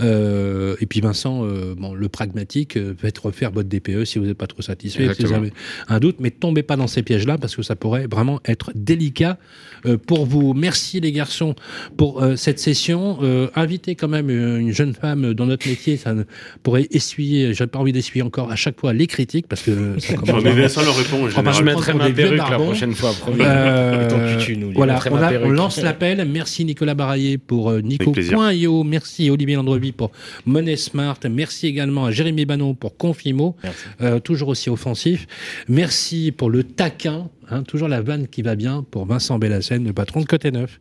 [0.00, 4.26] Euh, et puis Vincent, euh, bon, le pragmatique, euh, faites refaire votre DPE si vous
[4.26, 5.52] n'êtes pas trop satisfait, si vous avez
[5.88, 9.38] un doute, mais tombez pas dans ces pièges-là parce que ça pourrait vraiment être délicat
[9.86, 10.54] euh, pour vous.
[10.54, 11.54] Merci les garçons
[11.96, 13.18] pour euh, cette session.
[13.22, 16.14] Euh, invitez quand même une jeune femme dans notre métier, ça
[16.62, 20.14] pourrait essuyer, j'ai pas envie d'essuyer encore à chaque fois les critiques parce que ça
[20.16, 21.26] commence mais Vincent leur répond.
[21.26, 23.40] en Ah, bah, je mettrai ma perruque la prochaine fois, promis.
[23.40, 26.26] Euh, ton tutu, nous, voilà, on, a- lance l'appel.
[26.28, 27.80] Merci Nicolas Baraillé pour euh.
[27.80, 28.84] Nico.io.
[28.84, 30.10] Merci Olivier Landrevi pour
[30.46, 31.18] Money Smart.
[31.30, 33.56] Merci également à Jérémy Banon pour Confimo,
[34.00, 35.26] euh, toujours aussi offensif.
[35.68, 39.92] Merci pour le taquin, hein, toujours la vanne qui va bien pour Vincent Bellassène, le
[39.92, 40.80] patron de Côté Neuf.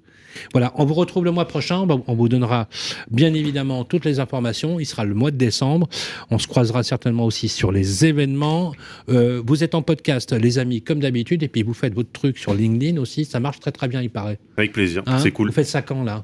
[0.54, 1.86] Voilà, on vous retrouve le mois prochain.
[1.86, 2.68] Bon, On vous donnera
[3.10, 4.80] bien évidemment toutes les informations.
[4.80, 5.88] Il sera le mois de décembre.
[6.30, 8.74] On se croisera certainement aussi sur les événements.
[9.10, 12.38] Euh, vous êtes en podcast, les amis, comme d'habitude, et puis vous faites votre truc
[12.38, 13.26] sur LinkedIn aussi.
[13.26, 14.40] Ça marche très très bien, il paraît.
[14.58, 15.04] Avec plaisir.
[15.06, 15.48] Hein C'est cool.
[15.48, 16.24] Vous faites ça quand là?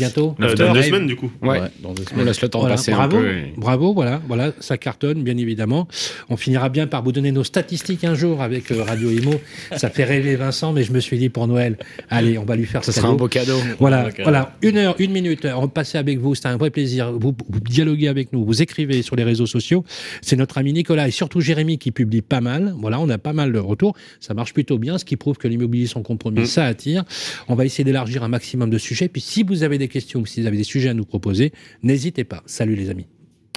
[0.00, 1.30] Bientôt Euh, dans deux semaines, du coup.
[1.42, 1.60] Ouais.
[1.82, 2.26] dans deux On semaines.
[2.26, 3.28] laisse le temps Voilà, passer bravo, un peu.
[3.28, 5.86] et- bravo, voilà, voilà, ça cartonne, bien évidemment.
[6.28, 9.34] On finira bien par vous donner nos statistiques un jour avec euh, Radio Imo.
[9.76, 11.76] Ça fait rêver Vincent, mais je me suis dit pour Noël,
[12.08, 13.58] allez, on va lui faire Ce ce sera un beau cadeau.
[13.78, 17.12] Voilà, voilà, une heure, une minute, on va passer avec vous, c'est un vrai plaisir.
[17.12, 19.84] Vous, vous dialoguez avec nous, vous écrivez sur les réseaux sociaux.
[20.22, 22.74] C'est notre ami Nicolas et surtout Jérémy qui publie pas mal.
[22.78, 23.94] Voilà, on a pas mal de retours.
[24.20, 26.46] Ça marche plutôt bien, ce qui prouve que l'immobilier sans compromis, Mm.
[26.46, 27.04] ça attire.
[27.48, 29.08] On va essayer d'élargir un maximum de sujets.
[29.08, 31.52] Puis si vous avez des questions ou si vous avez des sujets à nous proposer,
[31.82, 32.42] n'hésitez pas.
[32.46, 33.06] Salut les amis.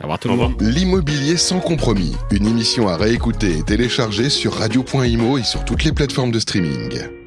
[0.01, 0.61] Au revoir tout le monde.
[0.61, 5.91] L'immobilier sans compromis, une émission à réécouter et télécharger sur radio.imo et sur toutes les
[5.91, 7.22] plateformes de streaming.